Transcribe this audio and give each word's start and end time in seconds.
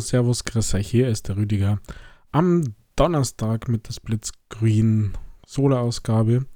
Servus, 0.00 0.44
Chris, 0.44 0.74
hier 0.74 1.08
ist 1.08 1.28
der 1.28 1.36
Rüdiger. 1.36 1.80
Am 2.32 2.74
Donnerstag 2.96 3.68
mit 3.68 3.86
der 3.86 3.92
Splitscreen 3.92 5.12
Solo-Ausgabe 5.46 6.46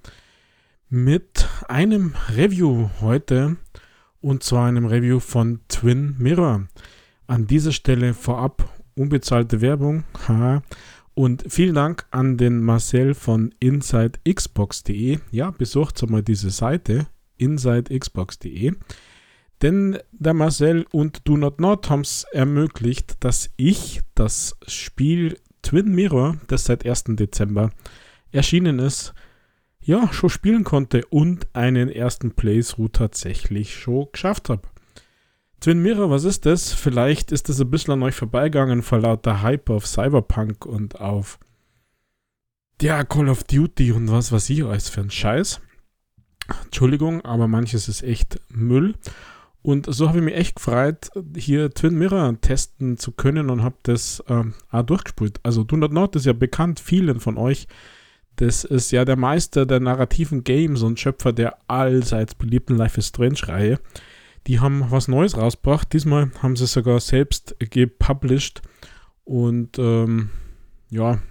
mit 0.89 1.49
einem 1.69 2.15
Review 2.35 2.91
heute 3.01 3.57
und 4.21 4.43
zwar 4.43 4.67
einem 4.67 4.87
Review 4.87 5.21
von 5.21 5.61
Twin 5.69 6.17
Mirror. 6.19 6.67
An 7.27 7.47
dieser 7.47 7.73
Stelle 7.73 8.15
vorab 8.15 8.69
unbezahlte 8.95 9.61
Werbung. 9.61 10.05
Und 11.15 11.45
vielen 11.49 11.75
Dank 11.75 12.07
an 12.11 12.37
den 12.37 12.61
Marcel 12.61 13.15
von 13.15 13.55
InsideXbox.de. 13.61 15.19
Ja, 15.31 15.51
besucht 15.51 16.09
mal 16.09 16.23
diese 16.23 16.51
Seite 16.51 17.07
InsideXbox.de. 17.37 18.73
Denn 19.65 19.99
der 20.13 20.35
Marcel 20.35 20.85
und 20.93 21.27
Do 21.27 21.39
Not 21.39 21.59
Not 21.59 21.89
haben 21.89 22.03
es 22.03 22.27
ermöglicht, 22.33 23.15
dass 23.21 23.49
ich 23.57 24.03
das 24.15 24.59
Spiel 24.67 25.39
Twin 25.63 25.95
Mirror, 25.95 26.37
das 26.49 26.67
seit 26.67 26.85
1. 26.85 27.05
Dezember 27.17 27.71
erschienen 28.31 28.79
ist, 28.79 29.15
ja, 29.81 30.13
schon 30.13 30.29
spielen 30.29 30.65
konnte 30.65 31.07
und 31.07 31.47
einen 31.55 31.89
ersten 31.89 32.33
Playthrough 32.33 32.91
tatsächlich 32.93 33.75
schon 33.75 34.09
geschafft 34.13 34.51
habe. 34.51 34.69
Twin 35.61 35.81
Mirror, 35.81 36.11
was 36.11 36.25
ist 36.25 36.45
das? 36.45 36.75
Vielleicht 36.75 37.33
ist 37.33 37.49
das 37.49 37.59
ein 37.59 37.71
bisschen 37.71 37.95
an 37.95 38.03
euch 38.03 38.17
vorbeigegangen 38.17 38.83
vor 38.83 38.99
lauter 38.99 39.41
Hype 39.41 39.71
auf 39.71 39.87
Cyberpunk 39.87 40.67
und 40.67 41.01
auf 41.01 41.39
ja, 42.83 43.03
Call 43.03 43.31
of 43.31 43.45
Duty 43.45 43.93
und 43.93 44.11
was 44.11 44.31
weiß 44.31 44.51
ich 44.51 44.63
alles 44.63 44.91
für 44.91 45.01
ein 45.01 45.11
Scheiß. 45.11 45.63
Entschuldigung, 46.65 47.23
aber 47.23 47.49
manches 47.49 47.89
ist 47.89 48.03
echt 48.03 48.39
Müll. 48.51 48.95
Und 49.65 49.87
so 49.89 50.09
habe 50.09 50.19
ich 50.19 50.25
mich 50.25 50.35
echt 50.35 50.57
gefreut, 50.57 51.11
hier 51.35 51.71
Twin 51.71 51.95
Mirror 51.95 52.39
testen 52.43 52.99
zu 52.99 53.13
können 53.13 53.49
und 53.49 53.63
habe 53.63 53.77
das 53.85 54.23
ähm, 54.29 54.53
auch 54.71 54.83
durchgespielt. 54.83 55.41
Also 55.43 55.65
Do 55.65 55.79
Not 55.79 55.91
Not 55.91 56.17
ist 56.17 56.27
ja 56.27 56.35
bekannt 56.35 56.81
vielen 56.81 57.19
von 57.19 57.39
euch. 57.39 57.67
Das 58.37 58.65
ist 58.65 58.91
ja 58.91 59.07
der 59.07 59.17
Meister 59.17 59.65
der 59.65 59.81
narrativen 59.81 60.45
Games 60.45 60.83
und 60.83 61.01
Schöpfer 61.01 61.33
der 61.33 61.57
allseits 61.67 62.35
beliebten 62.35 62.77
Life 62.77 62.99
is 62.99 63.09
Strange-Reihe. 63.09 63.81
Die 64.49 64.61
haben 64.61 64.85
was 64.91 65.09
Neues 65.09 65.35
rausgebracht. 65.35 65.95
Diesmal 65.95 66.31
haben 66.43 66.57
sie 66.57 66.67
sogar 66.67 67.01
selbst 67.01 67.57
gepublished. 67.59 68.61
Und 69.25 69.79
ähm, 69.79 70.29
ja, 70.91 71.23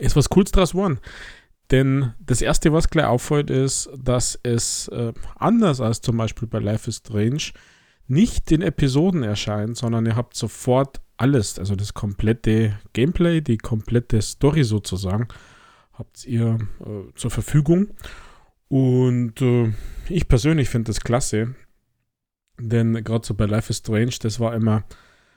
ist 0.00 0.16
was 0.16 0.28
Cooles 0.28 0.52
draus 0.52 0.72
geworden. 0.72 0.98
Denn 1.72 2.12
das 2.20 2.42
Erste, 2.42 2.72
was 2.74 2.90
gleich 2.90 3.06
auffällt, 3.06 3.48
ist, 3.48 3.88
dass 3.96 4.38
es 4.42 4.88
äh, 4.88 5.14
anders 5.36 5.80
als 5.80 6.02
zum 6.02 6.18
Beispiel 6.18 6.46
bei 6.46 6.58
Life 6.58 6.88
is 6.88 6.98
Strange 6.98 7.52
nicht 8.06 8.52
in 8.52 8.60
Episoden 8.60 9.22
erscheint, 9.22 9.78
sondern 9.78 10.04
ihr 10.04 10.14
habt 10.14 10.36
sofort 10.36 11.00
alles, 11.16 11.58
also 11.58 11.74
das 11.74 11.94
komplette 11.94 12.78
Gameplay, 12.92 13.40
die 13.40 13.56
komplette 13.56 14.20
Story 14.20 14.64
sozusagen, 14.64 15.28
habt 15.94 16.26
ihr 16.26 16.58
äh, 16.80 17.14
zur 17.14 17.30
Verfügung. 17.30 17.88
Und 18.68 19.40
äh, 19.40 19.72
ich 20.10 20.28
persönlich 20.28 20.68
finde 20.68 20.88
das 20.88 21.00
klasse, 21.00 21.54
denn 22.60 23.02
gerade 23.02 23.26
so 23.26 23.32
bei 23.32 23.46
Life 23.46 23.70
is 23.70 23.78
Strange, 23.78 24.12
das 24.20 24.38
war 24.40 24.54
immer 24.54 24.84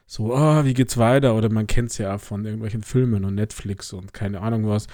so, 0.05 0.35
oh, 0.35 0.65
wie 0.65 0.73
geht's 0.73 0.97
weiter? 0.97 1.35
Oder 1.35 1.49
man 1.49 1.65
kennt 1.65 1.91
es 1.91 1.97
ja 1.97 2.15
auch 2.15 2.19
von 2.19 2.45
irgendwelchen 2.45 2.83
Filmen 2.83 3.25
und 3.25 3.35
Netflix 3.35 3.93
und 3.93 4.13
keine 4.13 4.41
Ahnung 4.41 4.67
was 4.67 4.87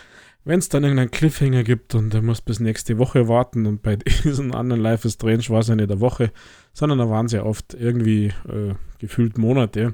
wenn 0.44 0.59
es 0.59 0.70
dann 0.70 0.84
irgendeinen 0.84 1.11
Cliffhanger 1.11 1.64
gibt 1.64 1.94
und 1.95 2.14
er 2.14 2.22
muss 2.22 2.42
bis 2.42 2.59
nächste 2.59 2.97
Woche 2.97 3.28
warten 3.28 3.66
und 3.66 3.81
bei 3.81 3.95
diesen 4.23 4.53
anderen 4.53 4.81
Life 4.81 5.08
is 5.08 5.14
Strange 5.14 5.50
war 5.50 5.59
es 5.59 5.67
ja 5.67 5.75
nicht 5.75 5.92
eine 5.92 6.02
Woche, 6.02 6.31
sondern 6.73 7.00
da 7.00 7.09
waren 7.09 7.28
es 7.28 7.31
ja 7.31 7.44
oft 7.44 7.73
irgendwie 7.73 8.28
äh, 8.48 8.73
gefühlt 8.99 9.38
Monate 9.38 9.93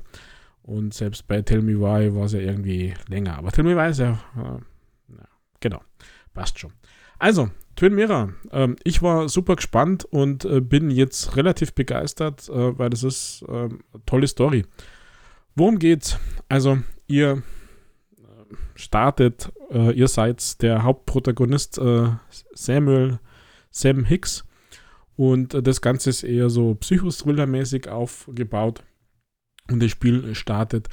und 0.63 0.93
selbst 0.93 1.27
bei 1.27 1.41
Tell 1.41 1.61
Me 1.61 1.79
Why 1.79 2.13
war 2.15 2.25
es 2.25 2.33
ja 2.33 2.39
irgendwie 2.39 2.93
länger. 3.07 3.37
Aber 3.37 3.51
Tell 3.51 3.63
Me 3.63 3.75
Why 3.75 3.89
ist 3.89 3.99
ja, 3.99 4.19
äh, 4.35 5.15
ja 5.15 5.27
genau, 5.59 5.81
passt 6.33 6.59
schon. 6.59 6.73
Also, 7.19 7.49
Twin 7.75 7.95
Mirror. 7.95 8.33
Ähm, 8.51 8.75
ich 8.83 9.01
war 9.01 9.29
super 9.29 9.55
gespannt 9.55 10.05
und 10.05 10.45
äh, 10.45 10.61
bin 10.61 10.91
jetzt 10.91 11.35
relativ 11.35 11.73
begeistert, 11.73 12.49
äh, 12.49 12.77
weil 12.77 12.89
das 12.89 13.03
ist 13.03 13.43
eine 13.47 13.65
ähm, 13.65 13.79
tolle 14.05 14.27
Story. 14.27 14.65
Worum 15.55 15.79
geht's? 15.79 16.19
Also, 16.49 16.79
ihr 17.07 17.43
startet. 18.77 19.51
Äh, 19.71 19.91
ihr 19.91 20.07
seid 20.07 20.61
der 20.61 20.83
Hauptprotagonist 20.83 21.77
äh, 21.79 22.09
Samuel 22.53 23.19
Sam 23.71 24.05
Hicks. 24.05 24.45
Und 25.15 25.53
äh, 25.53 25.63
das 25.63 25.81
Ganze 25.81 26.09
ist 26.09 26.23
eher 26.23 26.49
so 26.49 26.75
Psychothriller-mäßig 26.75 27.89
aufgebaut. 27.89 28.83
Und 29.69 29.83
das 29.83 29.91
Spiel 29.91 30.33
startet, 30.35 30.87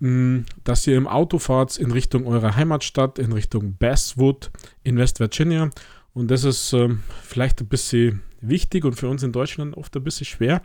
mh, 0.00 0.08
hm, 0.08 0.44
dass 0.64 0.86
ihr 0.86 0.96
im 0.96 1.08
Auto 1.08 1.38
fahrt 1.38 1.78
in 1.78 1.92
Richtung 1.92 2.26
eurer 2.26 2.56
Heimatstadt, 2.56 3.18
in 3.18 3.32
Richtung 3.32 3.76
Basswood 3.76 4.50
in 4.82 4.98
West 4.98 5.20
Virginia. 5.20 5.70
Und 6.12 6.30
das 6.30 6.44
ist 6.44 6.72
ähm, 6.72 7.02
vielleicht 7.22 7.60
ein 7.60 7.68
bisschen 7.68 8.22
wichtig 8.40 8.84
und 8.84 8.94
für 8.94 9.08
uns 9.08 9.22
in 9.22 9.32
Deutschland 9.32 9.76
oft 9.76 9.96
ein 9.96 10.04
bisschen 10.04 10.26
schwer, 10.26 10.62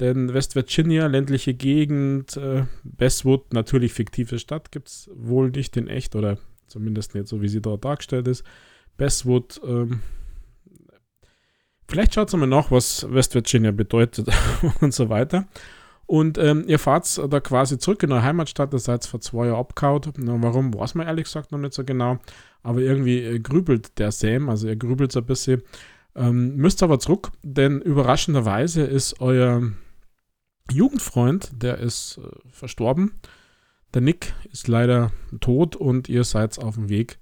denn 0.00 0.32
West 0.34 0.54
Virginia, 0.54 1.06
ländliche 1.06 1.54
Gegend, 1.54 2.36
äh, 2.36 2.64
Bestwood, 2.84 3.52
natürlich 3.52 3.92
fiktive 3.92 4.38
Stadt, 4.38 4.70
gibt 4.70 4.88
es 4.88 5.10
wohl 5.14 5.50
nicht 5.50 5.76
in 5.76 5.88
echt 5.88 6.14
oder 6.14 6.38
zumindest 6.66 7.14
nicht 7.14 7.28
so, 7.28 7.42
wie 7.42 7.48
sie 7.48 7.60
dort 7.60 7.84
dargestellt 7.84 8.28
ist. 8.28 8.44
Bestwood, 8.96 9.60
ähm, 9.64 10.00
vielleicht 11.88 12.14
schaut 12.14 12.32
mal 12.34 12.46
nach, 12.46 12.70
was 12.70 13.06
West 13.10 13.34
Virginia 13.34 13.70
bedeutet 13.70 14.28
und 14.80 14.94
so 14.94 15.08
weiter. 15.08 15.46
Und 16.06 16.38
ähm, 16.38 16.64
ihr 16.66 16.78
fahrt 16.78 17.20
da 17.30 17.38
quasi 17.40 17.78
zurück 17.78 18.02
in 18.02 18.12
eure 18.12 18.22
Heimatstadt, 18.22 18.72
ihr 18.72 18.78
seid 18.78 19.04
vor 19.04 19.20
zwei 19.20 19.46
Jahren 19.48 19.58
abgehauen. 19.58 20.00
Warum, 20.42 20.72
weiß 20.72 20.94
man 20.94 21.06
ehrlich 21.06 21.24
gesagt 21.24 21.52
noch 21.52 21.58
nicht 21.58 21.74
so 21.74 21.84
genau. 21.84 22.18
Aber 22.62 22.80
irgendwie 22.80 23.18
äh, 23.18 23.38
grübelt 23.38 23.98
der 23.98 24.10
Sam, 24.10 24.48
also 24.48 24.68
er 24.68 24.76
grübelt 24.76 25.12
so 25.12 25.20
ein 25.20 25.26
bisschen. 25.26 25.62
Ähm, 26.16 26.56
müsst 26.56 26.82
aber 26.82 26.98
zurück, 26.98 27.30
denn 27.42 27.80
überraschenderweise 27.82 28.82
ist 28.82 29.20
euer 29.20 29.70
Jugendfreund, 30.70 31.50
der 31.52 31.78
ist 31.78 32.18
äh, 32.18 32.50
verstorben. 32.50 33.12
Der 33.94 34.02
Nick 34.02 34.34
ist 34.52 34.68
leider 34.68 35.12
tot 35.40 35.76
und 35.76 36.08
ihr 36.08 36.24
seid 36.24 36.58
auf 36.58 36.74
dem 36.74 36.88
Weg 36.88 37.18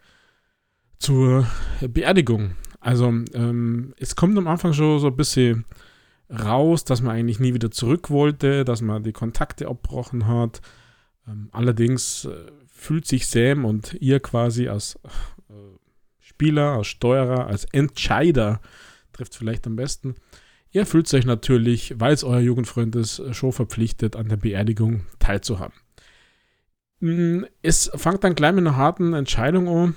zur 0.99 1.47
Beerdigung. 1.81 2.57
Also 2.81 3.07
ähm, 3.07 3.95
es 3.99 4.17
kommt 4.17 4.37
am 4.39 4.49
Anfang 4.49 4.73
schon 4.73 4.99
so 4.99 5.09
ein 5.09 5.17
bisschen 5.17 5.65
raus, 6.31 6.85
dass 6.85 7.03
man 7.03 7.17
eigentlich 7.17 7.41
nie 7.41 7.55
wieder 7.55 7.71
zurück 7.71 8.11
wollte, 8.11 8.65
dass 8.65 8.81
man 8.81 9.03
die 9.03 9.13
Kontakte 9.13 9.69
abbrochen 9.69 10.27
hat. 10.27 10.61
Ähm, 11.27 11.49
allerdings 11.53 12.25
äh, 12.25 12.51
fühlt 12.67 13.07
sich 13.07 13.27
Sam 13.27 13.65
und 13.65 13.95
ihr 14.01 14.21
quasi 14.21 14.69
als 14.69 14.97
äh, 15.49 15.53
Spieler, 16.21 16.73
als 16.73 16.89
Steuerer, 16.89 17.47
als 17.47 17.65
Entscheider, 17.67 18.61
trifft 19.13 19.35
vielleicht 19.35 19.67
am 19.67 19.77
besten, 19.77 20.15
Ihr 20.77 20.85
fühlt 20.85 21.15
euch 21.15 21.25
natürlich, 21.25 21.95
weil 21.97 22.13
es 22.13 22.23
euer 22.23 22.41
Jugendfreund 22.41 22.95
ist, 22.97 23.23
schon 23.35 23.53
verpflichtet, 23.53 24.15
an 24.15 24.29
der 24.29 24.37
Beerdigung 24.37 25.07
teilzuhaben. 25.19 25.73
Mm, 27.01 27.45
es 27.63 27.91
fängt 27.95 28.23
dann 28.25 28.35
gleich 28.35 28.53
mit 28.53 28.67
einer 28.67 28.77
harten 28.77 29.15
Entscheidung 29.15 29.69
an, 29.69 29.95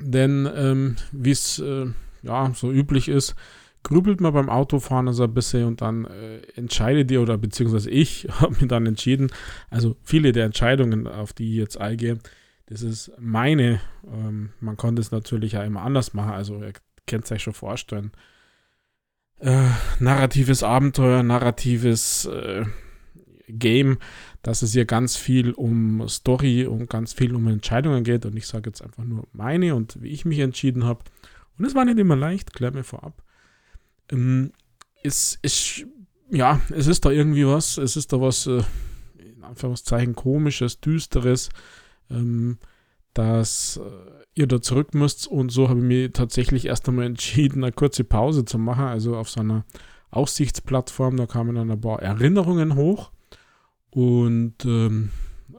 denn 0.00 0.50
ähm, 0.52 0.96
wie 1.12 1.30
es 1.30 1.60
äh, 1.60 1.86
ja, 2.22 2.52
so 2.52 2.72
üblich 2.72 3.08
ist, 3.08 3.36
grübelt 3.84 4.20
man 4.20 4.32
beim 4.32 4.48
Autofahren 4.48 5.06
also 5.06 5.22
ein 5.22 5.34
bisschen 5.34 5.66
und 5.66 5.82
dann 5.82 6.04
äh, 6.04 6.40
entscheidet 6.56 7.08
ihr 7.12 7.22
oder 7.22 7.38
beziehungsweise 7.38 7.90
ich 7.90 8.26
habe 8.40 8.56
mir 8.60 8.66
dann 8.66 8.86
entschieden, 8.86 9.30
also 9.70 9.94
viele 10.02 10.32
der 10.32 10.46
Entscheidungen, 10.46 11.06
auf 11.06 11.32
die 11.32 11.48
ich 11.52 11.58
jetzt 11.58 11.80
eingehe, 11.80 12.18
das 12.66 12.82
ist 12.82 13.12
meine, 13.20 13.80
ähm, 14.12 14.50
man 14.58 14.76
konnte 14.76 15.00
es 15.00 15.12
natürlich 15.12 15.52
ja 15.52 15.62
immer 15.62 15.82
anders 15.82 16.12
machen, 16.12 16.32
also 16.32 16.60
ihr 16.60 16.72
könnt 17.06 17.26
es 17.26 17.30
euch 17.30 17.44
schon 17.44 17.54
vorstellen, 17.54 18.10
äh, 19.40 19.68
narratives 19.98 20.62
Abenteuer, 20.62 21.22
narratives 21.22 22.26
äh, 22.26 22.64
Game, 23.48 23.98
dass 24.42 24.62
es 24.62 24.72
hier 24.72 24.84
ganz 24.84 25.16
viel 25.16 25.52
um 25.52 26.08
Story 26.08 26.66
und 26.66 26.88
ganz 26.88 27.12
viel 27.12 27.34
um 27.34 27.48
Entscheidungen 27.48 28.04
geht. 28.04 28.24
Und 28.24 28.36
ich 28.36 28.46
sage 28.46 28.70
jetzt 28.70 28.82
einfach 28.82 29.04
nur 29.04 29.26
meine 29.32 29.74
und 29.74 30.00
wie 30.02 30.08
ich 30.08 30.24
mich 30.24 30.38
entschieden 30.38 30.84
habe. 30.84 31.00
Und 31.58 31.64
es 31.64 31.74
war 31.74 31.84
nicht 31.84 31.98
immer 31.98 32.16
leicht, 32.16 32.52
klär 32.52 32.72
mir 32.72 32.84
vorab. 32.84 33.22
Ähm, 34.10 34.52
es 35.02 35.38
ist, 35.42 35.86
ja, 36.30 36.60
es 36.70 36.86
ist 36.86 37.04
da 37.04 37.10
irgendwie 37.10 37.46
was, 37.46 37.78
es 37.78 37.96
ist 37.96 38.12
da 38.12 38.20
was, 38.20 38.46
äh, 38.46 38.62
in 39.18 39.44
Anführungszeichen, 39.44 40.14
komisches, 40.14 40.80
düsteres, 40.80 41.48
ähm, 42.10 42.58
dass 43.14 43.78
äh, 43.78 44.19
ihr 44.40 44.46
da 44.46 44.60
zurück 44.60 44.94
müsst. 44.94 45.28
Und 45.28 45.50
so 45.50 45.68
habe 45.68 45.80
ich 45.80 45.86
mir 45.86 46.12
tatsächlich 46.12 46.66
erst 46.66 46.88
einmal 46.88 47.06
entschieden, 47.06 47.62
eine 47.62 47.72
kurze 47.72 48.04
Pause 48.04 48.44
zu 48.44 48.58
machen. 48.58 48.86
Also 48.86 49.16
auf 49.16 49.30
so 49.30 49.40
einer 49.40 49.64
Aussichtsplattform, 50.10 51.16
da 51.16 51.26
kamen 51.26 51.54
dann 51.54 51.70
ein 51.70 51.80
paar 51.80 52.02
Erinnerungen 52.02 52.74
hoch. 52.74 53.12
Und 53.90 54.64
ähm, 54.64 55.10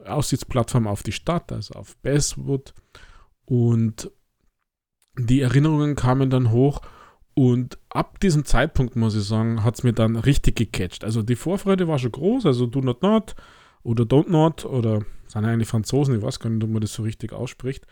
Aussichtsplattform 0.04 0.86
auf 0.86 1.02
die 1.02 1.12
Stadt, 1.12 1.52
also 1.52 1.74
auf 1.74 1.96
Basswood. 1.98 2.74
Und 3.44 4.10
die 5.18 5.40
Erinnerungen 5.40 5.94
kamen 5.94 6.30
dann 6.30 6.50
hoch. 6.50 6.80
Und 7.34 7.78
ab 7.88 8.20
diesem 8.20 8.44
Zeitpunkt, 8.44 8.96
muss 8.96 9.14
ich 9.14 9.24
sagen, 9.24 9.64
hat 9.64 9.76
es 9.76 9.84
mir 9.84 9.92
dann 9.92 10.16
richtig 10.16 10.56
gecatcht. 10.56 11.04
Also 11.04 11.22
die 11.22 11.36
Vorfreude 11.36 11.88
war 11.88 11.98
schon 11.98 12.12
groß, 12.12 12.44
also 12.44 12.66
Do 12.66 12.80
Not 12.80 13.02
Not 13.02 13.34
oder 13.82 14.04
Don't 14.04 14.30
Not 14.30 14.64
oder 14.66 15.02
sind 15.26 15.46
eigentlich 15.46 15.68
Franzosen, 15.68 16.16
ich 16.16 16.22
weiß 16.22 16.40
gar 16.40 16.50
nicht, 16.50 16.62
ob 16.62 16.70
man 16.70 16.82
das 16.82 16.92
so 16.92 17.02
richtig 17.02 17.32
ausspricht. 17.32 17.86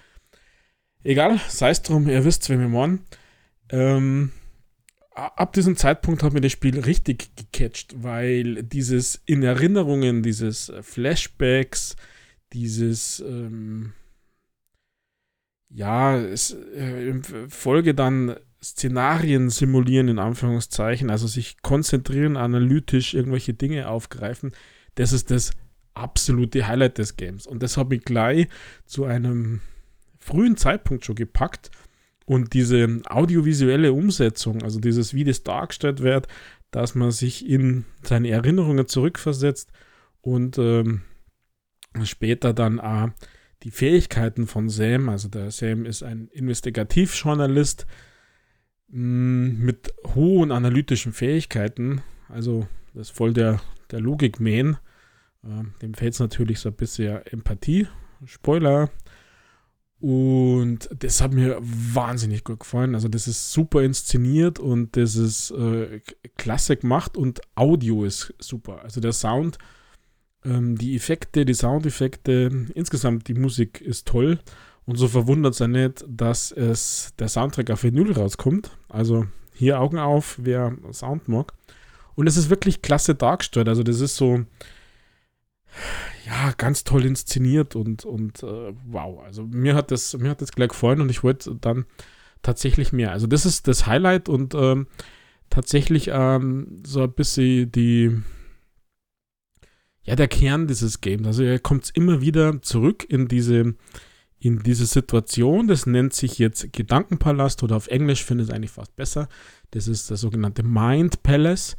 Egal, 1.03 1.41
sei 1.49 1.71
es 1.71 1.83
drum, 1.83 2.09
ihr 2.09 2.25
wisst, 2.25 2.49
wen 2.51 2.61
wir 2.61 2.69
meinen. 2.69 3.01
Ähm, 3.71 4.33
ab 5.15 5.53
diesem 5.53 5.77
Zeitpunkt 5.77 6.23
hat 6.23 6.33
mir 6.33 6.41
das 6.41 6.53
Spiel 6.53 6.79
richtig 6.79 7.31
gecatcht, 7.37 8.03
weil 8.03 8.63
dieses 8.63 9.21
in 9.27 9.43
Erinnerungen, 9.43 10.23
dieses 10.23 10.73
Flashbacks, 10.83 11.97
dieses 12.53 13.21
ähm, 13.21 13.93
ja, 15.71 16.19
es, 16.19 16.53
äh, 16.53 17.15
Folge 17.49 17.95
dann 17.95 18.37
Szenarien 18.63 19.49
simulieren, 19.49 20.09
in 20.09 20.19
Anführungszeichen, 20.19 21.09
also 21.09 21.27
sich 21.27 21.63
konzentrieren, 21.63 22.37
analytisch 22.37 23.15
irgendwelche 23.15 23.55
Dinge 23.55 23.89
aufgreifen, 23.89 24.53
das 24.97 25.13
ist 25.13 25.31
das 25.31 25.53
absolute 25.95 26.67
Highlight 26.67 26.99
des 26.99 27.17
Games. 27.17 27.47
Und 27.47 27.63
das 27.63 27.77
habe 27.77 27.95
ich 27.95 28.05
gleich 28.05 28.49
zu 28.85 29.05
einem 29.05 29.61
frühen 30.31 30.57
Zeitpunkt 30.57 31.05
schon 31.05 31.17
gepackt. 31.17 31.71
Und 32.27 32.55
diese 32.55 33.03
audiovisuelle 33.09 33.93
Umsetzung, 33.93 34.63
also 34.63 34.79
dieses, 34.79 35.15
wie 35.15 35.25
das 35.25 35.43
dargestellt 35.43 36.01
wird, 36.01 36.29
dass 36.71 36.95
man 36.95 37.11
sich 37.11 37.49
in 37.49 37.85
seine 38.03 38.31
Erinnerungen 38.31 38.87
zurückversetzt 38.87 39.73
und 40.21 40.57
ähm, 40.59 41.03
später 42.05 42.53
dann 42.53 42.79
auch 42.79 43.09
die 43.65 43.73
Fähigkeiten 43.73 44.47
von 44.47 44.69
Sam, 44.69 45.09
also 45.09 45.29
der 45.29 45.51
Sam 45.51 45.85
ist 45.85 46.05
ein 46.05 46.29
Investigativjournalist 46.29 47.87
mm, 48.89 49.65
mit 49.65 49.93
hohen 50.15 50.53
analytischen 50.53 51.13
Fähigkeiten, 51.13 52.01
also 52.29 52.69
das 52.95 53.09
ist 53.09 53.17
voll 53.17 53.33
der, 53.33 53.61
der 53.91 54.01
Logik-Man. 54.01 54.79
Äh, 55.45 55.65
dem 55.83 55.95
fehlt 55.95 56.15
es 56.15 56.21
natürlich 56.21 56.61
so 56.61 56.69
ein 56.69 56.77
bisschen 56.77 57.25
Empathie. 57.27 57.89
Spoiler. 58.25 58.91
Und 60.01 60.89
das 60.99 61.21
hat 61.21 61.35
mir 61.35 61.59
wahnsinnig 61.61 62.43
gut 62.45 62.61
gefallen. 62.61 62.95
Also, 62.95 63.09
das 63.09 63.29
ist 63.29 63.53
super 63.53 63.83
inszeniert 63.83 64.59
und 64.59 64.97
das 64.97 65.15
ist 65.15 65.51
äh, 65.51 66.01
klasse 66.39 66.77
gemacht 66.77 67.19
und 67.19 67.43
Audio 67.55 68.05
ist 68.05 68.33
super. 68.39 68.81
Also, 68.83 69.03
der 69.03 69.13
Sound, 69.13 69.59
ähm, 70.43 70.79
die 70.79 70.97
Effekte, 70.97 71.45
die 71.45 71.53
Soundeffekte, 71.53 72.67
insgesamt 72.75 73.29
die 73.29 73.35
Musik 73.35 73.83
ist 73.83 74.09
toll. 74.09 74.39
Und 74.87 74.97
so 74.97 75.07
verwundert 75.07 75.53
es 75.53 75.59
ja 75.59 75.69
nicht, 75.69 76.05
dass 76.09 76.51
es 76.51 77.13
der 77.19 77.29
Soundtrack 77.29 77.71
auf 77.71 77.85
Vinyl 77.85 78.13
rauskommt. 78.13 78.71
Also, 78.89 79.27
hier 79.55 79.81
Augen 79.81 79.99
auf, 79.99 80.39
wer 80.41 80.75
Sound 80.93 81.29
mag. 81.29 81.53
Und 82.15 82.27
es 82.27 82.39
ist 82.39 82.49
wirklich 82.49 82.81
klasse 82.81 83.15
dargestellt. 83.15 83.69
Also, 83.69 83.83
das 83.83 84.01
ist 84.01 84.17
so 84.17 84.47
ja, 86.31 86.53
ganz 86.57 86.85
toll 86.85 87.05
inszeniert 87.05 87.75
und, 87.75 88.05
und 88.05 88.43
äh, 88.45 88.73
wow. 88.87 89.21
Also 89.25 89.45
mir 89.45 89.75
hat 89.75 89.91
das, 89.91 90.17
mir 90.17 90.31
hat 90.31 90.41
das 90.41 90.53
gleich 90.53 90.69
gefallen 90.69 91.01
und 91.01 91.11
ich 91.11 91.25
wollte 91.25 91.57
dann 91.57 91.87
tatsächlich 92.43 92.93
mehr. 92.93 93.11
Also 93.11 93.27
das 93.27 93.45
ist 93.45 93.67
das 93.67 93.87
Highlight 93.87 94.29
und 94.29 94.55
ähm, 94.55 94.87
tatsächlich 95.51 96.09
ähm, 96.13 96.83
so 96.87 97.03
ein 97.03 97.13
bisschen 97.13 97.73
die, 97.73 98.23
ja, 100.05 100.15
der 100.15 100.29
Kern 100.29 100.69
dieses 100.69 101.01
Games. 101.01 101.27
Also 101.27 101.43
er 101.43 101.59
kommt 101.59 101.91
immer 101.95 102.21
wieder 102.21 102.63
zurück 102.63 103.05
in 103.09 103.27
diese, 103.27 103.75
in 104.39 104.63
diese 104.63 104.87
Situation. 104.87 105.67
Das 105.67 105.87
nennt 105.87 106.15
sich 106.15 106.39
jetzt 106.39 106.73
Gedankenpalast 106.73 107.65
oder 107.65 107.75
auf 107.75 107.89
Englisch 107.89 108.25
finde 108.25 108.45
ich 108.45 108.51
es 108.51 108.55
eigentlich 108.55 108.71
fast 108.71 108.95
besser. 108.95 109.29
Das 109.73 109.89
ist 109.89 110.09
der 110.11 110.17
sogenannte 110.17 110.63
Mind 110.63 111.25
Palace 111.25 111.75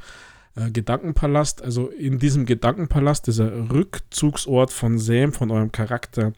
äh, 0.54 0.70
Gedankenpalast. 0.70 1.62
Also 1.62 1.88
in 1.88 2.18
diesem 2.18 2.46
Gedankenpalast, 2.46 3.26
dieser 3.26 3.70
Rückzugsort 3.70 4.70
von 4.70 4.98
Sam, 4.98 5.32
von 5.32 5.50
eurem 5.50 5.72
Charakter 5.72 6.32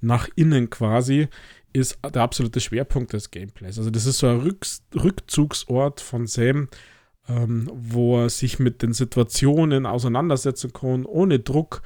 nach 0.00 0.28
innen 0.36 0.70
quasi, 0.70 1.28
ist 1.72 1.98
der 2.02 2.22
absolute 2.22 2.60
Schwerpunkt 2.60 3.12
des 3.12 3.30
Gameplays. 3.30 3.78
Also 3.78 3.90
das 3.90 4.06
ist 4.06 4.18
so 4.18 4.28
ein 4.28 4.40
Rück 4.40 4.66
Rückzugsort 4.94 6.00
von 6.00 6.26
Sam, 6.26 6.68
ähm, 7.28 7.70
wo 7.74 8.22
er 8.22 8.30
sich 8.30 8.58
mit 8.58 8.82
den 8.82 8.92
Situationen 8.92 9.86
auseinandersetzen 9.86 10.72
kann, 10.72 11.04
ohne 11.04 11.40
Druck, 11.40 11.82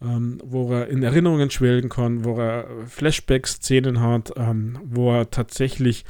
ähm, 0.00 0.40
wo 0.44 0.72
er 0.72 0.88
in 0.88 1.02
Erinnerungen 1.02 1.50
schwelgen 1.50 1.90
kann, 1.90 2.24
wo 2.24 2.38
er 2.38 2.66
Flashback-Szenen 2.86 4.00
hat, 4.00 4.32
ähm, 4.36 4.78
wo 4.84 5.12
er 5.12 5.30
tatsächlich 5.30 6.04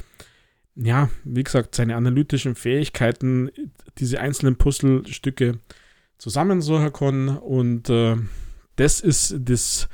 ja, 0.77 1.09
wie 1.23 1.43
gesagt, 1.43 1.75
seine 1.75 1.95
analytischen 1.95 2.55
Fähigkeiten, 2.55 3.49
diese 3.97 4.19
einzelnen 4.19 4.57
Puzzlestücke 4.57 5.59
zusammensuchen 6.17 6.93
kann. 6.93 7.29
Und 7.29 7.89
äh, 7.89 8.17
das 8.75 9.01
ist 9.01 9.35
das, 9.39 9.89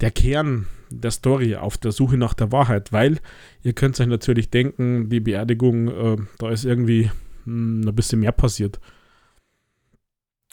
der 0.00 0.10
Kern 0.10 0.66
der 0.90 1.10
Story 1.10 1.56
auf 1.56 1.78
der 1.78 1.92
Suche 1.92 2.16
nach 2.16 2.34
der 2.34 2.52
Wahrheit, 2.52 2.92
weil 2.92 3.18
ihr 3.62 3.72
könnt 3.72 3.98
euch 4.00 4.06
natürlich 4.06 4.50
denken, 4.50 5.08
die 5.08 5.20
Beerdigung, 5.20 5.88
äh, 5.88 6.16
da 6.38 6.50
ist 6.50 6.64
irgendwie 6.64 7.10
mh, 7.44 7.82
hm, 7.82 7.88
ein 7.88 7.94
bisschen 7.94 8.20
mehr 8.20 8.32
passiert, 8.32 8.80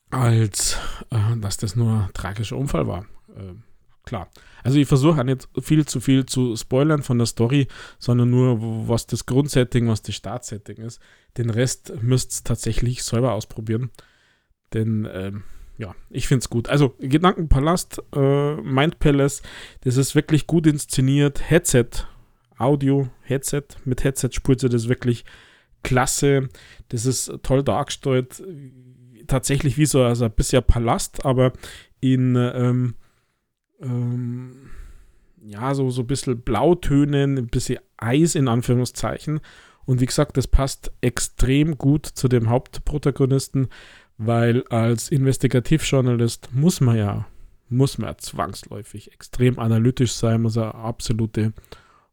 als 0.10 0.78
äh, 1.12 1.38
dass 1.38 1.58
das 1.58 1.76
nur 1.76 2.04
ein 2.04 2.14
tragischer 2.14 2.58
Unfall 2.58 2.88
war. 2.88 3.06
Klar. 4.10 4.28
Also 4.64 4.80
ich 4.80 4.88
versuche 4.88 5.20
auch 5.20 5.24
nicht 5.24 5.48
viel 5.62 5.86
zu 5.86 6.00
viel 6.00 6.26
zu 6.26 6.56
spoilern 6.56 7.04
von 7.04 7.20
der 7.20 7.28
Story, 7.28 7.68
sondern 8.00 8.32
nur, 8.32 8.88
was 8.88 9.06
das 9.06 9.28
Grundsetting, 9.28 9.88
was 9.88 10.02
das 10.02 10.16
Startsetting 10.16 10.78
ist. 10.78 11.00
Den 11.38 11.52
Rest 11.52 11.94
müsst 12.02 12.40
ihr 12.40 12.44
tatsächlich 12.46 13.04
selber 13.04 13.34
ausprobieren. 13.34 13.92
Denn 14.74 15.08
ähm, 15.14 15.44
ja, 15.78 15.94
ich 16.10 16.28
finde 16.28 16.40
es 16.40 16.50
gut. 16.50 16.70
Also 16.70 16.96
Gedankenpalast, 16.98 18.02
äh, 18.16 18.56
Mind 18.56 18.98
Palace, 18.98 19.44
das 19.82 19.96
ist 19.96 20.16
wirklich 20.16 20.48
gut 20.48 20.66
inszeniert. 20.66 21.48
Headset, 21.48 22.08
Audio, 22.58 23.12
Headset, 23.22 23.66
mit 23.86 24.04
Headset 24.04 24.30
spürt 24.32 24.64
ihr 24.64 24.70
das 24.70 24.90
wirklich 24.90 25.24
klasse. 25.84 26.50
Das 26.88 27.06
ist 27.06 27.32
toll 27.44 27.62
dargestellt. 27.62 28.42
Tatsächlich 29.28 29.78
wie 29.78 29.86
so 29.86 30.02
also 30.02 30.26
ein 30.26 30.32
bisschen 30.32 30.64
Palast, 30.64 31.24
aber 31.28 31.54
in 32.00 32.36
ähm, 32.36 32.96
ähm, 33.82 34.70
ja, 35.46 35.74
so, 35.74 35.90
so 35.90 36.02
ein 36.02 36.08
bisschen 36.08 36.42
Blautönen, 36.42 37.38
ein 37.38 37.48
bisschen 37.48 37.80
Eis 37.98 38.36
in 38.36 38.48
Anführungszeichen. 38.48 39.40
Und 39.86 40.02
wie 40.02 40.06
gesagt, 40.06 40.38
das 40.38 40.48
passt 40.48 40.92
extrem 41.02 41.78
gut 41.78 42.06
zu 42.06 42.28
dem 42.28 42.50
Hauptprotagonisten, 42.50 43.70
weil 44.18 44.64
als 44.68 45.10
Investigativjournalist 45.10 46.50
muss 46.54 46.82
man 46.82 46.98
ja, 46.98 47.26
muss 47.70 47.98
man 47.98 48.10
ja 48.10 48.18
zwangsläufig 48.18 49.12
extrem 49.14 49.58
analytisch 49.58 50.14
sein, 50.14 50.42
muss 50.42 50.58
eine 50.58 50.76
absolute 50.76 51.54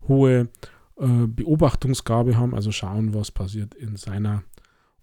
hohe 0.09 0.49
äh, 0.99 1.27
Beobachtungsgabe 1.27 2.37
haben, 2.37 2.55
also 2.55 2.73
schauen, 2.73 3.13
was 3.13 3.31
passiert 3.31 3.75
in 3.75 3.97
seiner 3.97 4.45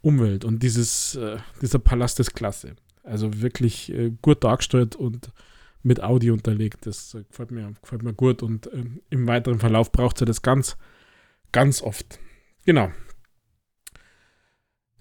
Umwelt. 0.02 0.46
Und 0.46 0.64
dieses, 0.64 1.16
äh, 1.16 1.38
dieser 1.62 1.80
Palast 1.80 2.20
ist 2.20 2.34
klasse. 2.34 2.76
Also 3.04 3.42
wirklich 3.42 3.92
äh, 3.94 4.12
gut 4.22 4.44
dargestellt 4.44 4.96
und 4.96 5.32
mit 5.84 6.02
Audio 6.02 6.34
unterlegt. 6.34 6.86
Das 6.86 7.14
äh, 7.14 7.24
gefällt 7.24 7.52
mir, 7.52 7.74
gefällt 7.82 8.04
mir 8.04 8.14
gut 8.14 8.42
und 8.42 8.68
äh, 8.68 8.86
im 9.10 9.28
weiteren 9.28 9.60
Verlauf 9.60 9.92
braucht 9.92 10.18
sie 10.18 10.26
das 10.26 10.42
ganz, 10.42 10.78
ganz 11.52 11.82
oft. 11.82 12.20
Genau. 12.66 12.92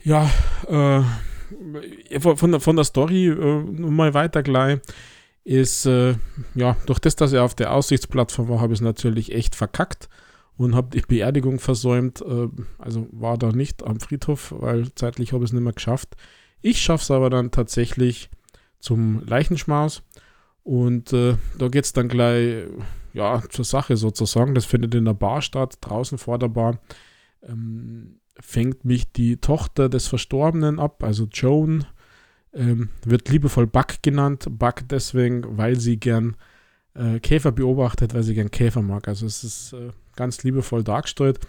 Ja, 0.03 0.29
äh, 0.67 2.19
von, 2.19 2.51
der, 2.51 2.61
von 2.61 2.77
der 2.77 2.85
Story 2.85 3.29
äh, 3.29 3.63
mal 3.63 4.15
weiter 4.15 4.43
gleich 4.43 4.81
ist, 5.45 5.87
äh, 5.87 6.15
ja, 6.55 6.77
durch 6.87 6.99
das, 6.99 7.17
dass 7.17 7.33
er 7.33 7.45
auf 7.45 7.55
der 7.55 7.73
Aussichtsplattform 7.73 8.49
war, 8.49 8.61
habe 8.61 8.73
ich 8.73 8.79
es 8.79 8.85
natürlich 8.85 9.33
echt 9.33 9.55
verkackt 9.55 10.09
und 10.57 10.75
habe 10.75 10.91
die 10.91 11.01
Beerdigung 11.01 11.59
versäumt. 11.59 12.21
Äh, 12.21 12.49
also 12.79 13.09
war 13.13 13.39
da 13.39 13.51
nicht 13.53 13.85
am 13.85 14.01
Friedhof, 14.01 14.55
weil 14.57 14.93
zeitlich 14.95 15.33
habe 15.33 15.45
ich 15.45 15.51
es 15.51 15.53
nicht 15.53 15.63
mehr 15.63 15.73
geschafft. 15.73 16.17
Ich 16.61 16.81
schaffe 16.81 17.03
es 17.03 17.11
aber 17.11 17.31
dann 17.31 17.51
tatsächlich 17.51 18.31
zum 18.79 19.25
Leichenschmaus 19.27 20.03
und 20.65 21.13
äh, 21.13 21.37
da 21.59 21.69
geht 21.69 21.85
es 21.85 21.93
dann 21.93 22.09
gleich 22.09 22.67
ja, 23.13 23.43
zur 23.49 23.65
Sache 23.65 23.97
sozusagen. 23.97 24.55
Das 24.55 24.65
findet 24.65 24.95
in 24.95 25.05
der 25.05 25.15
Bar 25.15 25.43
statt, 25.43 25.79
draußen 25.81 26.19
vor 26.19 26.39
der 26.39 26.49
Bar. 26.49 26.79
Ähm, 27.43 28.21
fängt 28.41 28.85
mich 28.85 29.13
die 29.13 29.37
Tochter 29.37 29.89
des 29.89 30.07
Verstorbenen 30.07 30.79
ab, 30.79 31.03
also 31.03 31.27
Joan, 31.31 31.85
ähm, 32.55 32.91
wird 33.05 33.29
liebevoll 33.29 33.67
Buck 33.67 34.03
genannt. 34.03 34.47
Buck 34.51 34.89
deswegen, 34.89 35.57
weil 35.57 35.79
sie 35.79 35.99
gern 35.99 36.37
äh, 36.95 37.19
Käfer 37.21 37.53
beobachtet, 37.53 38.15
weil 38.15 38.23
sie 38.23 38.35
gern 38.35 38.51
Käfer 38.51 38.83
mag. 38.83 39.09
Also 39.09 39.27
es 39.27 39.43
ist 39.45 39.73
äh, 39.73 39.91
ganz 40.17 40.43
liebevoll 40.43 40.85
dargestellt. 40.85 41.41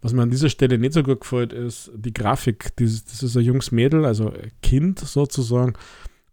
Was 0.00 0.12
mir 0.12 0.22
an 0.22 0.30
dieser 0.30 0.48
Stelle 0.48 0.78
nicht 0.78 0.94
so 0.94 1.02
gut 1.02 1.20
gefällt, 1.20 1.52
ist 1.52 1.90
die 1.94 2.12
Grafik. 2.12 2.74
Dieses, 2.76 3.04
das 3.04 3.22
ist 3.22 3.36
ein 3.36 3.44
junges 3.44 3.72
Mädel, 3.72 4.04
also 4.04 4.32
Kind 4.62 5.00
sozusagen. 5.00 5.74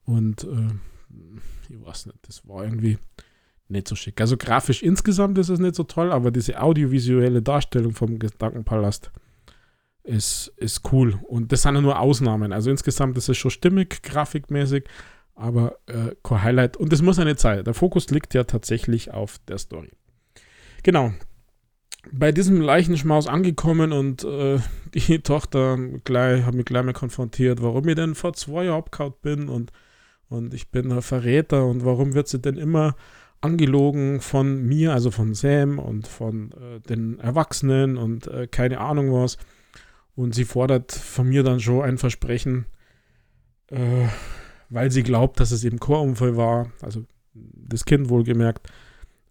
Und 0.06 0.44
äh, 0.44 0.74
ich 1.70 1.82
weiß 1.82 2.08
nicht, 2.08 2.20
das 2.28 2.48
war 2.48 2.64
irgendwie 2.64 2.98
nicht 3.68 3.88
so 3.88 3.96
schick. 3.96 4.20
Also 4.20 4.36
grafisch 4.36 4.82
insgesamt 4.82 5.38
ist 5.38 5.50
es 5.50 5.60
nicht 5.60 5.76
so 5.76 5.84
toll, 5.84 6.12
aber 6.12 6.32
diese 6.32 6.62
audiovisuelle 6.62 7.42
Darstellung 7.42 7.94
vom 7.94 8.18
Gedankenpalast 8.20 9.12
ist, 10.04 10.52
ist 10.58 10.92
cool. 10.92 11.20
Und 11.28 11.52
das 11.52 11.62
sind 11.62 11.76
ja 11.76 11.82
nur 11.82 12.00
Ausnahmen. 12.00 12.52
Also 12.52 12.72
insgesamt 12.72 13.18
ist 13.18 13.30
es 13.30 13.38
schon 13.38 13.52
stimmig, 13.52 14.02
grafikmäßig, 14.02 14.86
aber 15.36 15.78
äh, 15.86 16.16
kein 16.24 16.44
Highlight. 16.44 16.78
Und 16.78 16.92
das 16.92 17.02
muss 17.02 17.20
eine 17.20 17.36
Zeit. 17.36 17.68
Der 17.68 17.74
Fokus 17.76 18.10
liegt 18.10 18.34
ja 18.34 18.44
tatsächlich 18.44 19.12
auf 19.12 19.38
der 19.48 19.60
Story. 19.60 19.92
Genau. 20.84 21.14
Bei 22.12 22.32
diesem 22.32 22.62
Leichenschmaus 22.62 23.28
angekommen 23.28 23.92
und 23.92 24.24
äh, 24.24 24.60
die 24.96 25.20
Tochter 25.20 25.78
gleich, 26.04 26.44
hat 26.44 26.56
mich 26.56 26.66
gleich 26.66 26.84
mal 26.84 26.94
konfrontiert, 26.94 27.62
warum 27.62 27.88
ich 27.88 27.96
denn 27.96 28.16
vor 28.16 28.34
zwei 28.34 28.66
Jahren 28.66 28.80
abgehauen 28.80 29.14
bin 29.22 29.48
und, 29.50 29.72
und 30.30 30.54
ich 30.54 30.70
bin 30.70 30.92
ein 30.92 31.02
Verräter 31.02 31.66
und 31.66 31.84
warum 31.84 32.14
wird 32.14 32.28
sie 32.28 32.40
denn 32.40 32.56
immer 32.56 32.96
angelogen 33.42 34.22
von 34.22 34.64
mir, 34.66 34.94
also 34.94 35.12
von 35.12 35.34
Sam 35.34 35.80
und 35.80 36.08
von 36.08 36.52
äh, 36.52 36.80
den 36.82 37.20
Erwachsenen 37.20 37.98
und 37.98 38.28
äh, 38.28 38.48
keine 38.48 38.80
Ahnung 38.80 39.14
was. 39.14 39.38
Und 40.16 40.36
sie 40.36 40.46
fordert 40.46 40.92
von 40.92 41.30
mir 41.30 41.44
dann 41.44 41.62
schon 41.62 41.84
ein 41.84 41.98
Versprechen, 41.98 42.66
äh, 43.68 44.08
weil 44.70 44.92
sie 44.92 45.04
glaubt, 45.04 45.40
dass 45.40 45.52
es 45.52 45.64
eben 45.64 45.80
Chorunfall 45.80 46.36
war, 46.36 46.72
also 46.82 47.06
das 47.34 47.86
Kind 47.86 48.10
wohlgemerkt, 48.10 48.70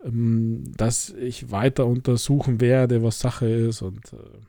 ähm, 0.02 0.64
dass 0.76 1.11
ich 1.11 1.50
weiter 1.50 1.87
untersuchen 1.87 2.61
werde, 2.61 3.02
was 3.02 3.21
Sache 3.21 3.49
ist 3.49 3.83
und 3.83 4.12
äh, 4.14 4.40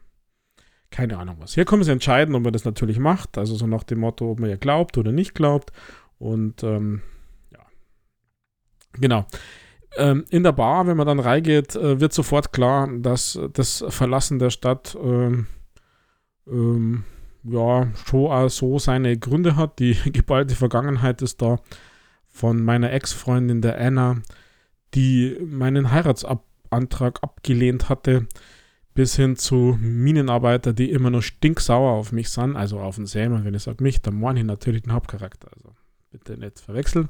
keine 0.92 1.18
Ahnung 1.18 1.38
was. 1.40 1.54
Hier 1.54 1.66
kommen 1.66 1.84
sie 1.84 1.92
entscheiden, 1.92 2.34
ob 2.36 2.44
man 2.44 2.54
das 2.54 2.66
natürlich 2.66 3.00
macht, 3.00 3.38
also 3.38 3.56
so 3.56 3.68
nach 3.68 3.84
dem 3.84 4.00
Motto, 4.00 4.32
ob 4.32 4.40
man 4.40 4.50
ja 4.50 4.56
glaubt 4.56 4.98
oder 4.98 5.12
nicht 5.12 5.36
glaubt. 5.36 5.72
Und 6.20 6.64
ähm, 6.64 7.02
ja, 7.52 7.60
genau. 8.94 9.26
Ähm, 9.98 10.26
in 10.30 10.44
der 10.44 10.52
Bar, 10.52 10.86
wenn 10.86 10.98
man 10.98 11.08
dann 11.08 11.20
reingeht, 11.20 11.76
äh, 11.76 12.00
wird 12.00 12.14
sofort 12.14 12.54
klar, 12.54 12.88
dass 13.00 13.40
das 13.54 13.84
Verlassen 13.88 14.38
der 14.38 14.52
Stadt 14.52 14.96
ähm, 15.02 15.48
ähm, 16.48 17.06
ja 17.44 17.88
schon 18.06 18.32
auch 18.32 18.50
so 18.50 18.78
seine 18.78 19.18
Gründe 19.18 19.56
hat. 19.56 19.80
Die 19.80 19.94
geballte 20.12 20.56
Vergangenheit 20.56 21.22
ist 21.22 21.42
da 21.42 21.58
von 22.28 22.64
meiner 22.64 22.92
Ex-Freundin, 22.92 23.62
der 23.62 23.80
Anna, 23.80 24.22
die 24.94 25.38
meinen 25.44 25.92
Heiratsantrag 25.92 27.24
abgelehnt 27.24 27.90
hatte, 27.90 28.28
bis 28.94 29.16
hin 29.16 29.36
zu 29.36 29.78
Minenarbeiter, 29.82 30.74
die 30.74 30.92
immer 30.92 31.10
nur 31.10 31.22
stinksauer 31.22 31.92
auf 31.92 32.12
mich 32.12 32.30
sind, 32.30 32.56
also 32.56 32.80
auf 32.80 32.96
den 32.96 33.06
Sämer, 33.06 33.44
wenn 33.44 33.54
ich 33.54 33.64
sage 33.64 33.84
mich, 33.84 34.02
dann 34.02 34.20
meine 34.20 34.40
ich 34.40 34.46
natürlich 34.46 34.84
den 34.84 34.94
Hauptcharakter, 34.94 35.50
also 35.56 35.74
bitte 36.12 36.38
nicht 36.38 36.60
verwechseln, 36.60 37.10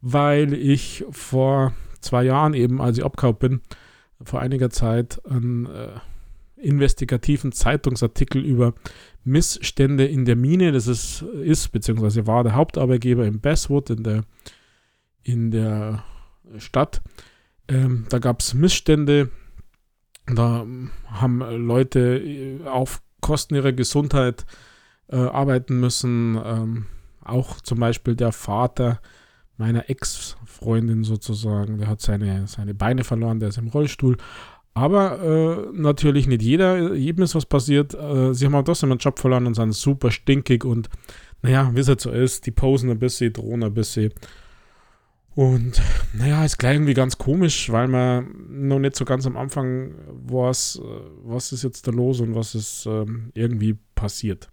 weil 0.00 0.52
ich 0.52 1.04
vor 1.10 1.74
zwei 2.00 2.24
Jahren 2.24 2.54
eben, 2.54 2.80
als 2.80 2.98
ich 2.98 3.04
abgehauen 3.04 3.36
bin, 3.36 3.60
vor 4.22 4.40
einiger 4.40 4.70
Zeit 4.70 5.24
einen 5.26 5.66
äh, 5.66 5.88
investigativen 6.56 7.52
Zeitungsartikel 7.52 8.44
über 8.44 8.74
Missstände 9.24 10.06
in 10.06 10.24
der 10.24 10.36
Mine, 10.36 10.72
das 10.72 10.86
ist, 10.86 11.22
ist 11.22 11.72
beziehungsweise 11.72 12.26
war 12.26 12.44
der 12.44 12.54
Hauptarbeitgeber 12.54 13.26
in 13.26 13.40
Basswood 13.40 13.90
in 13.90 14.02
der, 14.04 14.24
in 15.22 15.50
der 15.50 16.04
Stadt. 16.58 17.02
Ähm, 17.68 18.06
da 18.08 18.18
gab 18.18 18.40
es 18.40 18.54
Missstände, 18.54 19.30
da 20.26 20.66
haben 21.06 21.38
Leute 21.66 22.18
äh, 22.18 22.64
auf 22.66 23.02
Kosten 23.20 23.54
ihrer 23.54 23.72
Gesundheit 23.72 24.46
äh, 25.08 25.16
arbeiten 25.16 25.80
müssen. 25.80 26.40
Ähm, 26.44 26.86
auch 27.28 27.60
zum 27.60 27.80
Beispiel 27.80 28.16
der 28.16 28.32
Vater 28.32 29.00
meiner 29.56 29.88
Ex-Freundin 29.88 31.04
sozusagen, 31.04 31.78
der 31.78 31.88
hat 31.88 32.00
seine, 32.00 32.46
seine 32.46 32.74
Beine 32.74 33.04
verloren, 33.04 33.40
der 33.40 33.48
ist 33.48 33.58
im 33.58 33.68
Rollstuhl. 33.68 34.16
Aber 34.74 35.22
äh, 35.22 35.72
natürlich 35.72 36.26
nicht 36.26 36.42
jeder, 36.42 36.94
jedem 36.94 37.24
ist 37.24 37.34
was 37.34 37.46
passiert. 37.46 37.94
Äh, 37.94 38.34
sie 38.34 38.44
haben 38.44 38.54
auch 38.54 38.62
trotzdem 38.62 38.90
einen 38.90 38.98
Job 38.98 39.18
verloren 39.18 39.46
und 39.46 39.54
sind 39.54 39.72
super 39.72 40.10
stinkig 40.10 40.64
und 40.64 40.90
naja, 41.40 41.70
wie 41.74 41.80
es 41.80 41.88
halt 41.88 42.00
so 42.00 42.10
ist, 42.10 42.44
die 42.44 42.50
posen 42.50 42.90
ein 42.90 42.98
bisschen, 42.98 43.32
drohen 43.32 43.64
ein 43.64 43.72
bisschen. 43.72 44.12
Und 45.34 45.80
naja, 46.12 46.44
ist 46.44 46.58
gleich 46.58 46.74
irgendwie 46.74 46.94
ganz 46.94 47.18
komisch, 47.18 47.70
weil 47.70 47.88
man 47.88 48.34
noch 48.48 48.78
nicht 48.78 48.96
so 48.96 49.04
ganz 49.04 49.26
am 49.26 49.36
Anfang 49.36 49.94
weiß, 50.08 50.80
äh, 50.82 51.00
was 51.24 51.52
ist 51.52 51.62
jetzt 51.62 51.86
da 51.86 51.90
los 51.90 52.20
und 52.20 52.34
was 52.34 52.54
ist 52.54 52.86
ähm, 52.86 53.30
irgendwie 53.34 53.78
passiert. 53.94 54.50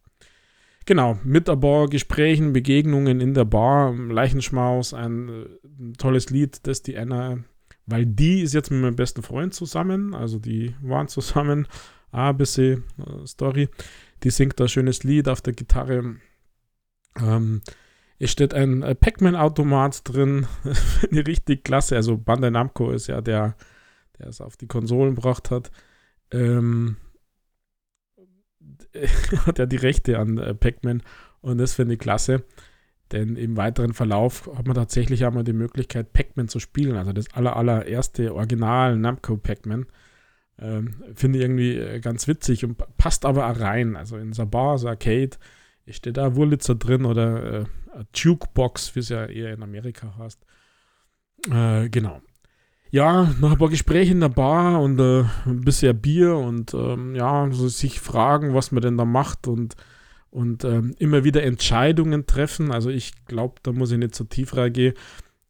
Genau, 0.85 1.17
mit 1.23 1.49
ein 1.49 1.59
paar 1.59 1.87
Gesprächen, 1.87 2.51
Begegnungen 2.51 3.21
in 3.21 3.33
der 3.33 3.45
Bar, 3.45 3.93
Leichenschmaus, 3.93 4.93
ein, 4.93 5.29
ein, 5.63 5.93
tolles 5.97 6.29
Lied, 6.29 6.67
das 6.67 6.81
die 6.81 6.97
Anna, 6.97 7.37
weil 7.85 8.05
die 8.05 8.41
ist 8.41 8.53
jetzt 8.53 8.69
mit 8.69 8.81
meinem 8.81 8.95
besten 8.95 9.23
Freund 9.23 9.53
zusammen, 9.53 10.13
also 10.13 10.39
die 10.39 10.75
waren 10.81 11.07
zusammen, 11.07 11.67
ein 12.11 12.37
bisschen 12.37 12.83
äh, 12.99 13.25
Story. 13.25 13.69
Die 14.23 14.29
singt 14.29 14.59
da 14.59 14.65
ein 14.65 14.69
schönes 14.69 15.03
Lied 15.03 15.27
auf 15.27 15.41
der 15.41 15.53
Gitarre. 15.53 16.15
Ähm, 17.19 17.61
es 18.19 18.31
steht 18.31 18.53
ein 18.53 18.83
äh, 18.83 18.93
Pac-Man-Automat 18.93 20.01
drin, 20.03 20.47
finde 20.99 21.21
ich 21.21 21.27
richtig 21.27 21.63
klasse. 21.63 21.95
Also 21.95 22.17
Bandai 22.17 22.51
Namco 22.51 22.91
ist 22.91 23.07
ja 23.07 23.21
der, 23.21 23.55
der 24.19 24.27
es 24.27 24.41
auf 24.41 24.57
die 24.57 24.67
Konsolen 24.67 25.15
gebracht 25.15 25.49
hat. 25.49 25.71
Ähm, 26.31 26.97
hat 29.45 29.59
ja 29.59 29.65
die 29.65 29.77
Rechte 29.77 30.19
an 30.19 30.37
äh, 30.37 30.53
Pac-Man 30.53 31.01
und 31.41 31.57
das 31.57 31.73
finde 31.73 31.95
ich 31.95 31.99
klasse. 31.99 32.43
Denn 33.11 33.35
im 33.35 33.57
weiteren 33.57 33.93
Verlauf 33.93 34.49
hat 34.55 34.65
man 34.65 34.75
tatsächlich 34.75 35.25
einmal 35.25 35.43
die 35.43 35.53
Möglichkeit, 35.53 36.13
Pac-Man 36.13 36.47
zu 36.47 36.59
spielen. 36.59 36.95
Also 36.95 37.13
das 37.13 37.31
aller, 37.33 37.55
Original 38.33 38.97
Namco 38.97 39.37
Pac-Man. 39.37 39.85
Ähm, 40.59 40.95
finde 41.13 41.37
ich 41.37 41.43
irgendwie 41.43 41.77
äh, 41.77 41.99
ganz 41.99 42.27
witzig 42.27 42.63
und 42.63 42.81
passt 42.97 43.25
aber 43.25 43.49
auch 43.49 43.59
rein. 43.59 43.95
Also 43.95 44.17
in 44.17 44.33
Sabar, 44.33 44.77
so 44.77 44.87
Arcade, 44.87 45.31
steht 45.87 46.17
da 46.17 46.35
Wurlitzer 46.35 46.75
drin 46.75 47.05
oder 47.05 47.61
äh, 47.61 47.65
Jukebox, 48.15 48.95
wie 48.95 48.99
es 48.99 49.09
ja 49.09 49.25
eher 49.25 49.53
in 49.53 49.61
Amerika 49.61 50.15
heißt. 50.17 50.39
Äh, 51.51 51.89
genau 51.89 52.21
ja, 52.93 53.33
noch 53.39 53.53
ein 53.53 53.57
paar 53.57 53.71
Gespräche 53.71 54.11
in 54.11 54.19
der 54.19 54.29
Bar 54.29 54.79
und 54.79 54.99
äh, 54.99 55.23
ein 55.47 55.61
bisschen 55.61 55.99
Bier 55.99 56.35
und 56.35 56.75
ähm, 56.75 57.15
ja, 57.15 57.49
so 57.49 57.67
sich 57.67 57.99
fragen, 57.99 58.53
was 58.53 58.71
man 58.71 58.83
denn 58.83 58.99
da 58.99 59.03
macht 59.03 59.47
und, 59.47 59.75
und 60.29 60.63
ähm, 60.63 60.93
immer 60.99 61.23
wieder 61.23 61.41
Entscheidungen 61.41 62.27
treffen. 62.27 62.71
Also 62.71 62.91
ich 62.91 63.25
glaube, 63.25 63.55
da 63.63 63.71
muss 63.71 63.91
ich 63.91 63.97
nicht 63.97 64.13
so 64.13 64.25
tief 64.25 64.55
reingehen. 64.55 64.93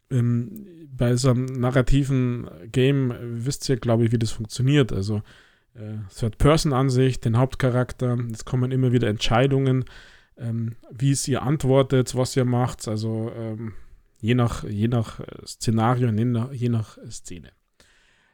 Ähm, 0.09 0.67
bei 0.87 1.17
so 1.17 1.31
einem 1.31 1.43
narrativen 1.47 2.49
Game 2.71 3.13
wisst 3.21 3.67
ihr, 3.67 3.75
glaube 3.75 4.05
ich, 4.05 4.13
wie 4.13 4.19
das 4.19 4.31
funktioniert. 4.31 4.93
Also 4.93 5.21
äh, 5.75 5.97
Third-Person-Ansicht, 6.17 7.25
den 7.25 7.37
Hauptcharakter, 7.37 8.17
es 8.31 8.45
kommen 8.45 8.71
immer 8.71 8.93
wieder 8.93 9.09
Entscheidungen, 9.09 9.83
ähm, 10.37 10.77
wie 10.91 11.11
es 11.11 11.27
ihr 11.27 11.41
antwortet, 11.41 12.15
was 12.15 12.37
ihr 12.37 12.45
macht. 12.45 12.87
Also 12.87 13.33
ähm, 13.37 13.73
je 14.23 14.35
nach, 14.35 14.63
je 14.63 14.87
nach 14.87 15.19
äh, 15.19 15.25
Szenario, 15.45 16.09
je 16.09 16.25
nach, 16.25 16.51
je 16.53 16.69
nach 16.69 16.97
Szene. 17.09 17.51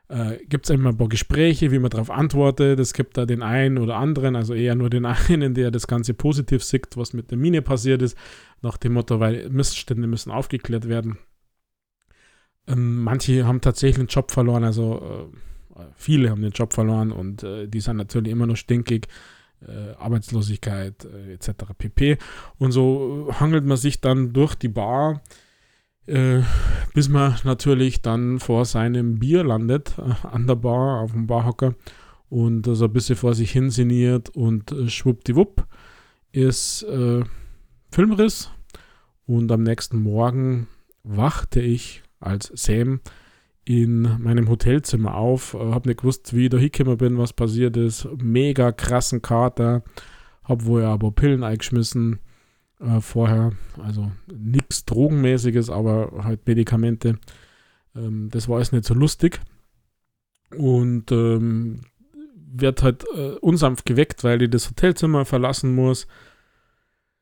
Äh, 0.08 0.38
gibt 0.48 0.66
es 0.66 0.70
immer 0.70 0.90
ein 0.90 0.98
paar 0.98 1.10
Gespräche, 1.10 1.72
wie 1.72 1.80
man 1.80 1.90
darauf 1.90 2.12
antwortet. 2.12 2.80
Es 2.80 2.94
gibt 2.94 3.18
da 3.18 3.26
den 3.26 3.42
einen 3.42 3.80
oder 3.80 3.96
anderen, 3.96 4.36
also 4.36 4.54
eher 4.54 4.76
nur 4.76 4.92
den 4.92 5.06
einen, 5.30 5.56
der 5.56 5.72
das 5.72 5.88
Ganze 5.88 6.14
positiv 6.14 6.64
sieht, 6.64 6.96
was 6.96 7.14
mit 7.14 7.32
der 7.32 7.40
Mine 7.40 7.64
passiert 7.64 8.04
ist, 8.04 8.16
nach 8.62 8.78
dem 8.78 8.94
Motto, 8.94 9.20
weil 9.20 9.50
Missstände 9.50 10.08
müssen 10.08 10.32
aufgeklärt 10.32 10.88
werden. 10.88 11.18
Ähm, 12.68 13.04
manche 13.04 13.48
haben 13.48 13.62
tatsächlich 13.62 13.98
einen 13.98 14.08
Job 14.10 14.30
verloren, 14.30 14.64
also 14.64 15.32
äh, 15.76 15.82
viele 15.96 16.30
haben 16.30 16.44
den 16.44 16.52
Job 16.52 16.74
verloren 16.74 17.12
und 17.12 17.42
äh, 17.42 17.68
die 17.68 17.82
sind 17.82 17.98
natürlich 17.98 18.32
immer 18.32 18.46
noch 18.46 18.58
stinkig. 18.58 19.08
Äh, 19.62 19.96
Arbeitslosigkeit 19.98 21.04
äh, 21.04 21.34
etc. 21.34 21.50
pp. 21.78 22.18
Und 22.60 22.72
so 22.72 23.30
hangelt 23.42 23.66
man 23.66 23.76
sich 23.76 24.00
dann 24.00 24.32
durch 24.32 24.56
die 24.56 24.70
Bar 24.70 25.22
äh, 26.10 26.44
bis 26.94 27.08
man 27.10 27.36
natürlich 27.44 28.02
dann 28.02 28.40
vor 28.40 28.66
seinem 28.66 29.20
Bier 29.20 29.44
landet, 29.44 29.96
äh, 29.98 30.28
an 30.28 30.48
der 30.48 30.56
Bar, 30.56 31.02
auf 31.02 31.12
dem 31.14 31.28
Barhocker 31.28 31.76
und 32.30 32.66
so 32.66 32.86
ein 32.86 32.94
bisschen 32.94 33.16
vor 33.16 33.34
sich 33.34 33.52
hin 33.52 33.70
sinniert 33.70 34.30
und 34.30 34.72
äh, 34.72 34.90
schwuppdiwupp 34.90 35.66
ist 36.32 36.84
äh, 36.84 37.24
Filmriss 37.92 38.52
und 39.26 39.52
am 39.52 39.64
nächsten 39.64 40.02
Morgen 40.02 40.68
wachte 41.04 41.62
ich 41.62 42.04
als 42.20 42.52
Sam 42.54 43.02
in 43.66 44.02
meinem 44.20 44.50
Hotelzimmer 44.50 45.16
auf, 45.16 45.54
äh, 45.54 45.58
hab 45.58 45.86
nicht 45.86 46.00
gewusst, 46.00 46.36
wie 46.36 46.46
ich 46.46 46.50
da 46.50 46.58
hingekommen 46.58 46.98
bin, 46.98 47.18
was 47.18 47.34
passiert 47.34 47.78
ist, 47.78 48.08
mega 48.18 48.72
krassen 48.72 49.22
Kater, 49.22 49.84
hab 50.44 50.66
wohl 50.66 50.84
aber 50.84 51.12
Pillen 51.12 51.44
eingeschmissen, 51.44 52.20
äh, 52.80 53.02
vorher. 53.02 53.52
Also 53.82 54.12
nichts 54.34 54.86
Drogenmäßiges, 54.86 55.70
aber 55.70 56.24
halt 56.24 56.46
Medikamente. 56.48 57.20
Ähm, 57.96 58.30
das 58.32 58.48
war 58.48 58.58
alles 58.58 58.72
nicht 58.72 58.86
so 58.86 58.94
lustig. 58.94 59.40
Und 60.58 61.12
ähm, 61.12 61.82
wird 62.52 62.82
halt 62.82 63.06
äh, 63.16 63.36
unsanft 63.42 63.86
geweckt, 63.86 64.24
weil 64.24 64.42
ich 64.42 64.50
das 64.50 64.70
Hotelzimmer 64.70 65.26
verlassen 65.26 65.76
muss. 65.76 66.08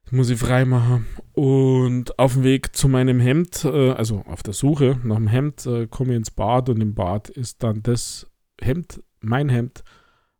Muss 0.10 0.30
ich 0.30 0.40
freimachen. 0.40 1.06
Und 1.34 2.18
auf 2.18 2.34
dem 2.34 2.44
Weg 2.44 2.76
zu 2.76 2.88
meinem 2.88 3.20
Hemd, 3.20 3.66
äh, 3.66 3.92
also 3.92 4.24
auf 4.26 4.42
der 4.42 4.54
Suche 4.54 5.00
nach 5.04 5.18
dem 5.18 5.28
Hemd, 5.28 5.66
äh, 5.66 5.88
komme 5.88 6.12
ich 6.12 6.18
ins 6.18 6.32
Bad 6.32 6.70
und 6.70 6.80
im 6.80 6.94
Bad 6.94 7.30
ist 7.30 7.62
dann 7.64 7.84
das 7.84 8.28
Hemd, 8.62 9.04
mein 9.20 9.50
Hemd, 9.50 9.84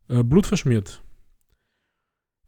äh, 0.08 0.22
blutverschmiert. 0.22 1.02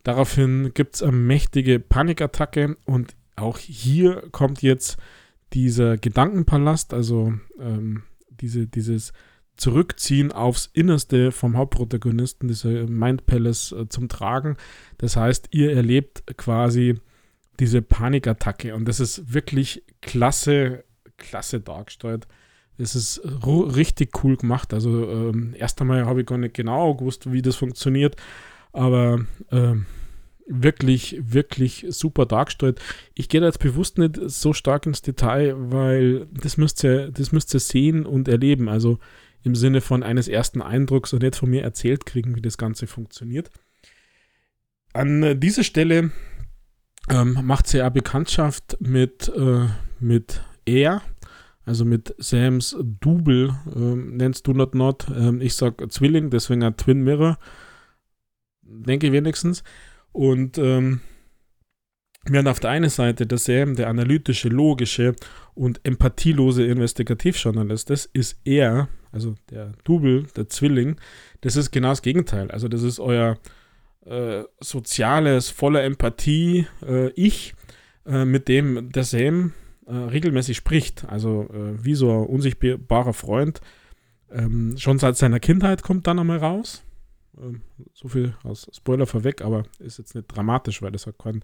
Daraufhin 0.02 0.72
gibt 0.74 0.96
es 0.96 1.02
eine 1.02 1.12
mächtige 1.12 1.78
Panikattacke 1.78 2.76
und 2.86 3.14
auch 3.36 3.58
hier 3.58 4.28
kommt 4.32 4.62
jetzt 4.62 4.96
dieser 5.52 5.96
Gedankenpalast, 5.96 6.94
also 6.94 7.34
ähm, 7.58 8.02
diese, 8.30 8.66
dieses 8.66 9.12
Zurückziehen 9.56 10.32
aufs 10.32 10.70
Innerste 10.72 11.32
vom 11.32 11.56
Hauptprotagonisten, 11.56 12.48
dieser 12.48 12.86
Mind 12.86 13.26
Palace 13.26 13.72
äh, 13.72 13.88
zum 13.88 14.08
Tragen. 14.08 14.56
Das 14.98 15.16
heißt, 15.16 15.48
ihr 15.50 15.72
erlebt 15.72 16.24
quasi 16.38 16.94
diese 17.58 17.82
Panikattacke 17.82 18.74
und 18.74 18.86
das 18.86 19.00
ist 19.00 19.34
wirklich 19.34 19.84
klasse, 20.00 20.84
klasse 21.18 21.60
dargestellt. 21.60 22.26
Es 22.78 22.94
ist 22.94 23.20
richtig 23.46 24.24
cool 24.24 24.38
gemacht. 24.38 24.72
Also 24.72 25.10
ähm, 25.10 25.54
erst 25.58 25.78
einmal 25.82 26.06
habe 26.06 26.20
ich 26.22 26.26
gar 26.26 26.38
nicht 26.38 26.54
genau 26.54 26.94
gewusst, 26.94 27.30
wie 27.30 27.42
das 27.42 27.56
funktioniert, 27.56 28.16
aber 28.72 29.24
ähm, 29.50 29.86
wirklich, 30.46 31.20
wirklich 31.22 31.86
super 31.88 32.26
dargestellt. 32.26 32.80
Ich 33.14 33.28
gehe 33.28 33.40
da 33.40 33.46
jetzt 33.46 33.60
bewusst 33.60 33.98
nicht 33.98 34.18
so 34.26 34.52
stark 34.52 34.86
ins 34.86 35.02
Detail, 35.02 35.54
weil 35.56 36.26
das 36.32 36.56
müsst 36.56 36.84
ihr, 36.84 37.10
das 37.10 37.32
müsst 37.32 37.54
ihr 37.54 37.60
sehen 37.60 38.04
und 38.04 38.28
erleben. 38.28 38.68
Also 38.68 38.98
im 39.42 39.54
Sinne 39.54 39.80
von 39.80 40.02
eines 40.02 40.28
ersten 40.28 40.60
Eindrucks 40.60 41.12
und 41.12 41.22
nicht 41.22 41.36
von 41.36 41.48
mir 41.48 41.62
erzählt 41.62 42.04
kriegen, 42.04 42.36
wie 42.36 42.42
das 42.42 42.58
Ganze 42.58 42.86
funktioniert. 42.86 43.50
An 44.92 45.38
dieser 45.38 45.62
Stelle 45.62 46.10
ähm, 47.08 47.38
macht 47.42 47.68
sie 47.68 47.78
ja 47.78 47.88
Bekanntschaft 47.88 48.76
mit, 48.80 49.28
äh, 49.34 49.66
mit 50.00 50.42
er, 50.66 51.02
also 51.64 51.84
mit 51.84 52.14
Sams 52.18 52.76
Double, 53.00 53.54
äh, 53.74 53.78
nennst 53.78 54.46
du 54.46 54.52
not 54.52 54.74
not. 54.74 55.06
Ähm, 55.14 55.40
ich 55.40 55.54
sag 55.54 55.90
Zwilling, 55.92 56.30
deswegen 56.30 56.64
ein 56.64 56.76
Twin 56.76 57.02
Mirror. 57.02 57.38
Denke 58.70 59.08
ich 59.08 59.12
wenigstens. 59.12 59.62
Und 60.12 60.58
ähm, 60.58 61.00
während 62.24 62.48
auf 62.48 62.60
der 62.60 62.70
einen 62.70 62.90
Seite 62.90 63.26
der 63.26 63.38
Sam, 63.38 63.76
der 63.76 63.88
analytische, 63.88 64.48
logische 64.48 65.14
und 65.54 65.80
empathielose 65.84 66.64
Investigativjournalist, 66.64 67.90
das 67.90 68.06
ist 68.06 68.40
er, 68.44 68.88
also 69.12 69.34
der 69.50 69.72
Double, 69.84 70.26
der 70.36 70.48
Zwilling, 70.48 70.96
das 71.40 71.56
ist 71.56 71.70
genau 71.70 71.90
das 71.90 72.02
Gegenteil. 72.02 72.50
Also 72.50 72.68
das 72.68 72.82
ist 72.82 73.00
euer 73.00 73.38
äh, 74.06 74.44
soziales, 74.60 75.50
voller 75.50 75.82
Empathie 75.84 76.66
äh, 76.86 77.10
Ich, 77.10 77.54
äh, 78.06 78.24
mit 78.24 78.48
dem 78.48 78.90
der 78.92 79.04
Sam 79.04 79.52
äh, 79.86 79.94
regelmäßig 79.94 80.56
spricht. 80.56 81.04
Also 81.08 81.48
äh, 81.52 81.84
wie 81.84 81.94
so 81.94 82.10
ein 82.10 82.26
unsichtbarer 82.26 83.12
Freund. 83.12 83.60
Ähm, 84.30 84.76
schon 84.78 84.98
seit 84.98 85.16
seiner 85.16 85.40
Kindheit 85.40 85.82
kommt 85.82 86.06
dann 86.06 86.18
einmal 86.18 86.38
raus. 86.38 86.84
Ähm, 87.40 87.62
so 87.92 88.08
viel 88.08 88.34
aus 88.42 88.70
Spoiler 88.72 89.06
vorweg, 89.06 89.42
aber 89.42 89.64
ist 89.78 89.98
jetzt 89.98 90.14
nicht 90.14 90.28
dramatisch, 90.28 90.82
weil 90.82 90.92
das 90.92 91.06
hat 91.06 91.18
keinen 91.18 91.42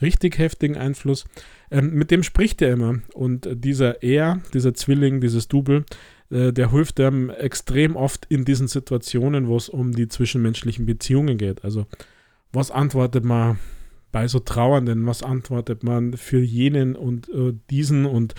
richtig 0.00 0.38
heftigen 0.38 0.76
Einfluss. 0.76 1.24
Ähm, 1.70 1.92
mit 1.94 2.10
dem 2.10 2.22
spricht 2.22 2.62
er 2.62 2.72
immer. 2.72 3.00
Und 3.14 3.48
dieser 3.52 4.02
Er, 4.02 4.40
dieser 4.54 4.74
Zwilling, 4.74 5.20
dieses 5.20 5.48
Double, 5.48 5.84
äh, 6.30 6.52
der 6.52 6.72
hilft 6.72 7.00
einem 7.00 7.30
extrem 7.30 7.96
oft 7.96 8.26
in 8.28 8.44
diesen 8.44 8.68
Situationen, 8.68 9.48
wo 9.48 9.56
es 9.56 9.68
um 9.68 9.92
die 9.92 10.08
zwischenmenschlichen 10.08 10.86
Beziehungen 10.86 11.38
geht. 11.38 11.64
Also, 11.64 11.86
was 12.52 12.70
antwortet 12.70 13.24
man 13.24 13.58
bei 14.12 14.28
so 14.28 14.38
Trauernden? 14.38 15.06
Was 15.06 15.22
antwortet 15.22 15.82
man 15.82 16.16
für 16.16 16.40
jenen 16.40 16.96
und 16.96 17.28
äh, 17.28 17.54
diesen 17.70 18.06
und 18.06 18.34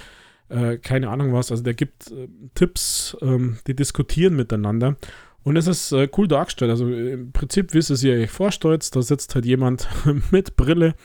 äh, 0.50 0.77
keine 0.77 1.10
Ahnung 1.10 1.34
was? 1.34 1.51
Also, 1.51 1.63
der 1.63 1.74
gibt 1.74 2.12
äh, 2.12 2.27
Tipps, 2.56 3.18
ähm, 3.22 3.58
die 3.68 3.75
diskutieren 3.75 4.36
miteinander. 4.36 4.98
Und 5.43 5.55
es 5.55 5.67
ist 5.67 5.91
äh, 5.91 6.10
cool 6.17 6.27
dargestellt. 6.27 6.72
Also 6.72 6.88
im 6.88 7.31
Prinzip, 7.31 7.74
wie 7.74 7.79
es 7.79 8.03
ihr 8.03 8.13
euch 8.13 8.31
vorstellt, 8.31 8.96
da 8.96 9.01
sitzt 9.01 9.36
halt 9.36 9.46
jemand 9.46 9.88
mit 10.31 10.55
Brille 10.55 10.96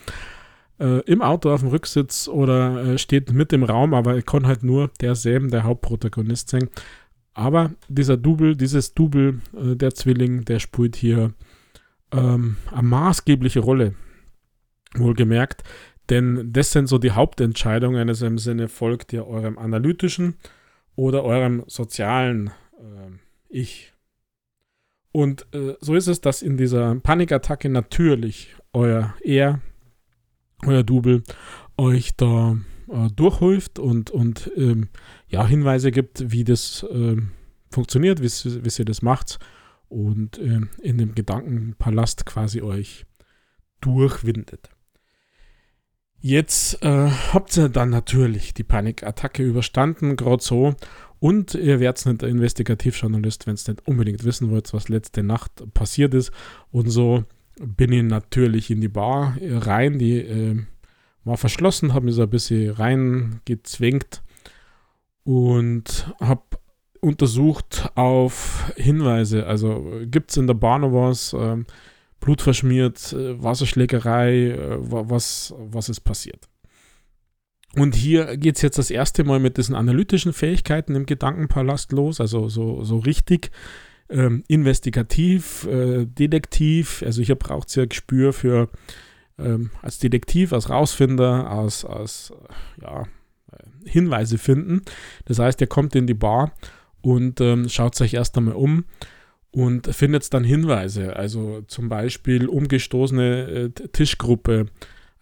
äh, 0.79 1.01
im 1.01 1.21
Auto 1.21 1.51
auf 1.51 1.61
dem 1.61 1.69
Rücksitz 1.69 2.27
oder 2.27 2.83
äh, 2.83 2.97
steht 2.97 3.31
mit 3.31 3.53
im 3.53 3.63
Raum, 3.63 3.93
aber 3.93 4.17
ich 4.17 4.25
kann 4.25 4.45
halt 4.45 4.63
nur 4.63 4.91
der 5.01 5.15
Sam, 5.15 5.49
der 5.49 5.63
Hauptprotagonist 5.63 6.49
sein. 6.49 6.69
Aber 7.33 7.71
dieser 7.87 8.17
Double, 8.17 8.55
dieses 8.55 8.93
Double, 8.93 9.41
äh, 9.53 9.75
der 9.75 9.93
Zwilling, 9.93 10.45
der 10.45 10.59
spielt 10.59 10.95
hier 10.95 11.33
ähm, 12.11 12.57
eine 12.71 12.83
maßgebliche 12.83 13.59
Rolle. 13.59 13.95
Wohlgemerkt, 14.97 15.63
denn 16.09 16.53
das 16.53 16.71
sind 16.71 16.87
so 16.87 16.97
die 16.97 17.11
Hauptentscheidungen. 17.11 18.07
Also 18.07 18.25
im 18.25 18.37
Sinne, 18.37 18.69
folgt 18.69 19.11
ihr 19.11 19.27
eurem 19.27 19.57
analytischen 19.57 20.35
oder 20.95 21.23
eurem 21.23 21.63
sozialen 21.67 22.47
äh, 22.77 23.11
Ich. 23.49 23.94
Und 25.15 25.47
äh, 25.53 25.77
so 25.79 25.95
ist 25.95 26.07
es, 26.07 26.19
dass 26.19 26.41
in 26.41 26.57
dieser 26.57 26.93
Panikattacke 26.95 27.69
natürlich 27.69 28.53
euer 28.73 29.13
Er, 29.21 29.61
euer 30.65 30.83
Double 30.83 31.23
euch 31.77 32.17
da 32.17 32.57
äh, 32.89 33.07
durchhilft 33.15 33.79
und, 33.79 34.11
und 34.11 34.51
ähm, 34.57 34.89
ja, 35.29 35.47
Hinweise 35.47 35.91
gibt, 35.91 36.33
wie 36.33 36.43
das 36.43 36.83
äh, 36.91 37.15
funktioniert, 37.71 38.21
wie, 38.21 38.25
ihr 38.77 38.83
das 38.83 39.01
macht 39.01 39.39
und 39.87 40.37
äh, 40.37 40.59
in 40.81 40.97
dem 40.97 41.15
Gedankenpalast 41.15 42.25
quasi 42.25 42.61
euch 42.61 43.05
durchwindet. 43.79 44.69
Jetzt 46.19 46.83
äh, 46.83 47.09
habt 47.31 47.55
ihr 47.55 47.69
dann 47.69 47.89
natürlich 47.89 48.53
die 48.53 48.63
Panikattacke 48.63 49.43
überstanden, 49.43 50.17
gerade 50.17 50.43
so. 50.43 50.75
Und 51.25 51.55
ihr 51.55 51.79
werdet 51.79 52.05
nicht 52.05 52.21
Investigativjournalist, 52.21 53.47
wenn 53.47 53.55
ihr 53.55 53.71
nicht 53.73 53.87
unbedingt 53.87 54.23
wissen 54.25 54.51
wollt, 54.51 54.71
was 54.75 54.89
letzte 54.89 55.23
Nacht 55.23 55.73
passiert 55.73 56.13
ist. 56.13 56.31
Und 56.69 56.91
so 56.91 57.23
bin 57.59 57.91
ich 57.93 58.03
natürlich 58.03 58.69
in 58.69 58.79
die 58.79 58.89
Bar 58.89 59.35
rein, 59.41 59.97
die 59.97 60.19
äh, 60.19 60.59
war 61.23 61.37
verschlossen, 61.37 61.95
habe 61.95 62.05
mich 62.05 62.13
so 62.13 62.21
ein 62.21 62.29
bisschen 62.29 62.69
reingezwängt 62.69 64.21
und 65.23 66.13
habe 66.19 66.43
untersucht 67.01 67.89
auf 67.95 68.71
Hinweise. 68.75 69.47
Also 69.47 69.83
gibt 70.05 70.29
es 70.29 70.37
in 70.37 70.45
der 70.45 70.53
Bar 70.53 70.77
noch 70.77 70.93
was, 70.93 71.33
äh, 71.33 71.57
Blut 72.19 72.43
verschmiert, 72.43 73.13
äh, 73.13 73.41
Wasserschlägerei, 73.41 74.51
äh, 74.51 74.77
was, 74.79 75.55
was 75.57 75.89
ist 75.89 76.01
passiert. 76.01 76.47
Und 77.75 77.95
hier 77.95 78.37
geht 78.37 78.55
es 78.55 78.61
jetzt 78.61 78.77
das 78.77 78.89
erste 78.89 79.23
Mal 79.23 79.39
mit 79.39 79.57
diesen 79.57 79.75
analytischen 79.75 80.33
Fähigkeiten 80.33 80.95
im 80.95 81.05
Gedankenpalast 81.05 81.91
los, 81.91 82.21
also 82.21 82.47
so, 82.47 82.83
so 82.83 82.99
richtig 82.99 83.51
ähm, 84.09 84.43
investigativ, 84.47 85.65
äh, 85.65 86.05
detektiv. 86.05 87.03
Also 87.05 87.21
hier 87.21 87.35
braucht 87.35 87.69
es 87.69 87.75
ja 87.75 87.85
Gespür 87.85 88.33
für 88.33 88.69
ähm, 89.37 89.71
als 89.81 89.99
Detektiv, 89.99 90.53
als 90.53 90.69
Rausfinder, 90.69 91.49
als, 91.49 91.83
als 91.83 92.33
ja, 92.81 93.01
äh, 93.51 93.89
Hinweise 93.89 94.37
finden. 94.37 94.81
Das 95.25 95.39
heißt, 95.39 95.59
er 95.61 95.67
kommt 95.67 95.95
in 95.95 96.07
die 96.07 96.13
Bar 96.13 96.53
und 97.01 97.41
ähm, 97.41 97.67
schaut 97.69 97.95
sich 97.95 98.13
erst 98.13 98.37
einmal 98.37 98.55
um 98.55 98.85
und 99.51 99.87
findet 99.87 100.33
dann 100.33 100.43
Hinweise. 100.43 101.15
Also 101.15 101.61
zum 101.67 101.89
Beispiel 101.89 102.47
umgestoßene 102.47 103.47
äh, 103.49 103.69
Tischgruppe, 103.69 104.67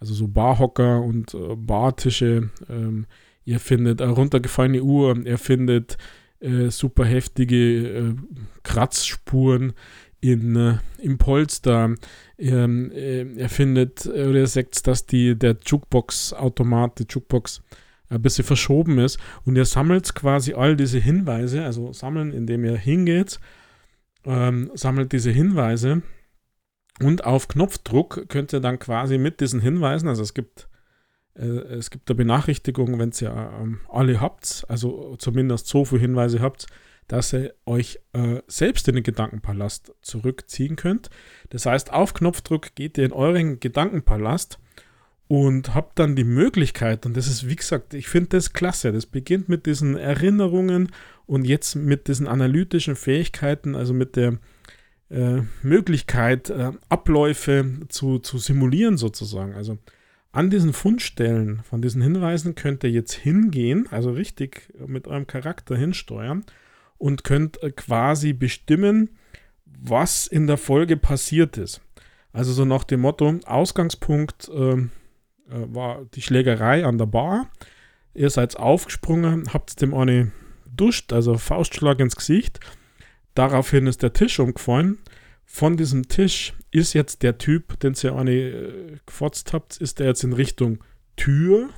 also 0.00 0.14
so 0.14 0.28
Barhocker 0.28 1.00
und 1.02 1.34
äh, 1.34 1.56
Bartische. 1.56 2.50
Ähm, 2.68 3.06
ihr 3.44 3.60
findet 3.60 4.02
eine 4.02 4.12
runtergefallene 4.12 4.82
Uhr, 4.82 5.16
ihr 5.24 5.38
findet 5.38 5.98
äh, 6.40 6.70
super 6.70 7.04
heftige 7.04 7.56
äh, 7.56 8.14
Kratzspuren 8.62 9.72
in, 10.20 10.56
äh, 10.56 10.78
im 10.98 11.18
Polster. 11.18 11.94
Ähm, 12.38 12.90
äh, 12.92 13.36
er 13.36 13.48
findet 13.48 14.06
oder 14.06 14.40
er 14.40 14.46
sagt, 14.46 14.86
dass 14.86 15.06
die, 15.06 15.38
der 15.38 15.56
Jukebox-Automat, 15.64 16.98
die 16.98 17.06
Jukebox 17.08 17.62
ein 18.08 18.22
bisschen 18.22 18.44
verschoben 18.44 18.98
ist 18.98 19.18
und 19.44 19.56
er 19.56 19.64
sammelt 19.64 20.14
quasi 20.14 20.54
all 20.54 20.76
diese 20.76 20.98
Hinweise, 20.98 21.64
also 21.64 21.92
sammeln, 21.92 22.32
indem 22.32 22.64
er 22.64 22.76
hingeht, 22.76 23.40
ähm, 24.24 24.70
sammelt 24.74 25.12
diese 25.12 25.30
Hinweise 25.30 26.02
und 27.02 27.24
auf 27.24 27.48
Knopfdruck 27.48 28.28
könnt 28.28 28.52
ihr 28.52 28.60
dann 28.60 28.78
quasi 28.78 29.18
mit 29.18 29.40
diesen 29.40 29.60
Hinweisen, 29.60 30.08
also 30.08 30.22
es 30.22 30.34
gibt 30.34 30.68
äh, 31.34 31.44
es 31.44 31.90
gibt 31.90 32.08
eine 32.08 32.16
Benachrichtigung, 32.16 32.98
wenn 32.98 33.12
ihr 33.20 33.52
ähm, 33.60 33.80
alle 33.88 34.20
habt, 34.20 34.64
also 34.68 35.16
zumindest 35.16 35.66
so 35.66 35.84
viele 35.84 36.00
Hinweise 36.00 36.40
habt, 36.40 36.66
dass 37.08 37.32
ihr 37.34 37.54
euch 37.66 37.98
äh, 38.12 38.40
selbst 38.46 38.88
in 38.88 38.94
den 38.94 39.04
Gedankenpalast 39.04 39.92
zurückziehen 40.00 40.76
könnt. 40.76 41.10
Das 41.50 41.66
heißt, 41.66 41.92
auf 41.92 42.14
Knopfdruck 42.14 42.74
geht 42.74 42.96
ihr 42.98 43.04
in 43.04 43.12
euren 43.12 43.60
Gedankenpalast 43.60 44.58
und 45.26 45.74
habt 45.74 45.98
dann 45.98 46.16
die 46.16 46.24
Möglichkeit, 46.24 47.06
und 47.06 47.16
das 47.16 47.26
ist, 47.26 47.48
wie 47.48 47.56
gesagt, 47.56 47.94
ich 47.94 48.08
finde 48.08 48.30
das 48.30 48.52
klasse, 48.52 48.92
das 48.92 49.06
beginnt 49.06 49.48
mit 49.48 49.66
diesen 49.66 49.96
Erinnerungen 49.96 50.92
und 51.26 51.44
jetzt 51.44 51.74
mit 51.74 52.08
diesen 52.08 52.26
analytischen 52.26 52.96
Fähigkeiten, 52.96 53.74
also 53.74 53.94
mit 53.94 54.16
der 54.16 54.38
äh, 55.14 55.42
Möglichkeit, 55.62 56.50
äh, 56.50 56.72
Abläufe 56.88 57.80
zu, 57.88 58.18
zu 58.18 58.38
simulieren 58.38 58.96
sozusagen. 58.96 59.54
Also 59.54 59.78
an 60.32 60.50
diesen 60.50 60.72
Fundstellen 60.72 61.62
von 61.62 61.80
diesen 61.80 62.02
Hinweisen 62.02 62.56
könnt 62.56 62.82
ihr 62.82 62.90
jetzt 62.90 63.12
hingehen, 63.12 63.86
also 63.90 64.10
richtig 64.10 64.72
mit 64.84 65.06
eurem 65.06 65.28
Charakter 65.28 65.76
hinsteuern 65.76 66.44
und 66.98 67.22
könnt 67.22 67.62
äh, 67.62 67.70
quasi 67.70 68.32
bestimmen, 68.32 69.10
was 69.64 70.26
in 70.26 70.46
der 70.46 70.56
Folge 70.58 70.96
passiert 70.96 71.58
ist. 71.58 71.80
Also 72.32 72.52
so 72.52 72.64
nach 72.64 72.82
dem 72.82 73.00
Motto, 73.00 73.38
Ausgangspunkt 73.46 74.48
äh, 74.48 74.72
äh, 74.72 74.86
war 75.48 76.04
die 76.14 76.22
Schlägerei 76.22 76.84
an 76.84 76.98
der 76.98 77.06
Bar. 77.06 77.48
Ihr 78.14 78.30
seid 78.30 78.56
aufgesprungen, 78.56 79.44
habt 79.52 79.80
dem 79.80 79.94
eine 79.94 80.32
duscht, 80.66 81.12
also 81.12 81.38
Faustschlag 81.38 82.00
ins 82.00 82.16
Gesicht. 82.16 82.58
Daraufhin 83.34 83.86
ist 83.86 84.02
der 84.02 84.12
Tisch 84.12 84.38
umgefallen. 84.38 84.98
Von 85.44 85.76
diesem 85.76 86.08
Tisch 86.08 86.54
ist 86.70 86.94
jetzt 86.94 87.22
der 87.22 87.38
Typ, 87.38 87.78
den 87.80 87.94
ihr 88.02 88.16
eine 88.16 88.32
äh, 88.32 88.96
gefotzt 89.06 89.52
habt, 89.52 89.76
ist 89.76 89.98
der 89.98 90.06
jetzt 90.06 90.24
in 90.24 90.32
Richtung 90.32 90.78
Tür, 91.16 91.70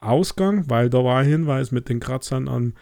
Ausgang, 0.00 0.68
weil 0.68 0.90
da 0.90 1.04
war 1.04 1.20
ein 1.20 1.28
Hinweis 1.28 1.70
mit 1.70 1.88
den 1.88 2.00
Kratzern 2.00 2.48
am, 2.48 2.74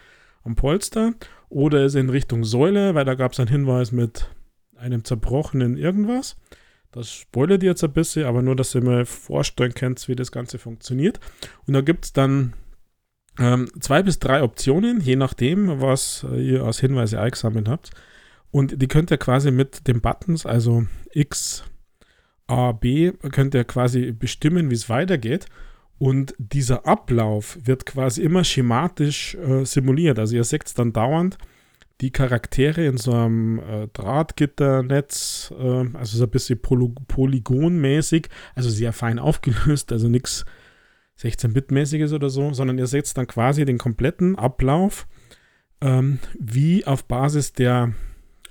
am 0.43 0.55
Polster. 0.55 1.13
Oder 1.49 1.85
ist 1.85 1.95
in 1.95 2.09
Richtung 2.09 2.43
Säule, 2.43 2.95
weil 2.95 3.05
da 3.05 3.13
gab 3.13 3.33
es 3.33 3.39
einen 3.39 3.49
Hinweis 3.49 3.91
mit 3.91 4.29
einem 4.75 5.03
zerbrochenen 5.03 5.77
irgendwas. 5.77 6.37
Das 6.91 7.11
spoilert 7.11 7.63
jetzt 7.63 7.83
ein 7.83 7.93
bisschen, 7.93 8.25
aber 8.25 8.41
nur, 8.41 8.55
dass 8.55 8.73
ihr 8.75 8.83
mal 8.83 9.05
vorstellen 9.05 9.73
könnt, 9.73 10.07
wie 10.07 10.15
das 10.15 10.31
Ganze 10.31 10.57
funktioniert. 10.57 11.19
Und 11.67 11.73
da 11.73 11.81
gibt 11.81 12.05
es 12.05 12.13
dann 12.13 12.53
ähm, 13.39 13.69
zwei 13.79 14.03
bis 14.03 14.19
drei 14.19 14.43
Optionen, 14.43 14.99
je 15.01 15.15
nachdem, 15.15 15.81
was 15.81 16.25
ihr 16.35 16.63
als 16.63 16.79
Hinweise 16.79 17.19
eingesammelt 17.19 17.67
habt. 17.69 17.91
Und 18.51 18.81
die 18.81 18.87
könnt 18.87 19.11
ihr 19.11 19.17
quasi 19.17 19.51
mit 19.51 19.87
den 19.87 20.01
Buttons, 20.01 20.45
also 20.45 20.85
X, 21.13 21.63
A, 22.47 22.73
B, 22.73 23.13
könnt 23.31 23.55
ihr 23.55 23.63
quasi 23.63 24.11
bestimmen, 24.11 24.69
wie 24.69 24.75
es 24.75 24.89
weitergeht. 24.89 25.45
Und 25.97 26.33
dieser 26.37 26.85
Ablauf 26.85 27.57
wird 27.63 27.85
quasi 27.85 28.23
immer 28.23 28.43
schematisch 28.43 29.35
äh, 29.35 29.63
simuliert. 29.65 30.19
Also 30.19 30.35
ihr 30.35 30.43
seht 30.43 30.77
dann 30.77 30.93
dauernd 30.93 31.37
die 32.01 32.11
Charaktere 32.11 32.85
in 32.85 32.97
so 32.97 33.13
einem 33.13 33.59
äh, 33.59 33.87
Drahtgitternetz, 33.93 35.53
äh, 35.57 35.85
also 35.93 36.17
so 36.17 36.23
ein 36.23 36.29
bisschen 36.31 36.59
poly 36.59 36.91
polygonmäßig, 37.07 38.29
also 38.55 38.69
sehr 38.69 38.91
fein 38.91 39.19
aufgelöst, 39.19 39.91
also 39.91 40.09
nichts 40.09 40.43
16-Bit-mäßiges 41.21 42.13
oder 42.13 42.29
so, 42.29 42.53
sondern 42.53 42.77
ihr 42.77 42.87
seht 42.87 43.15
dann 43.17 43.27
quasi 43.27 43.65
den 43.65 43.77
kompletten 43.77 44.37
Ablauf, 44.37 45.07
ähm, 45.81 46.19
wie 46.39 46.85
auf 46.85 47.05
Basis 47.05 47.53
der 47.53 47.93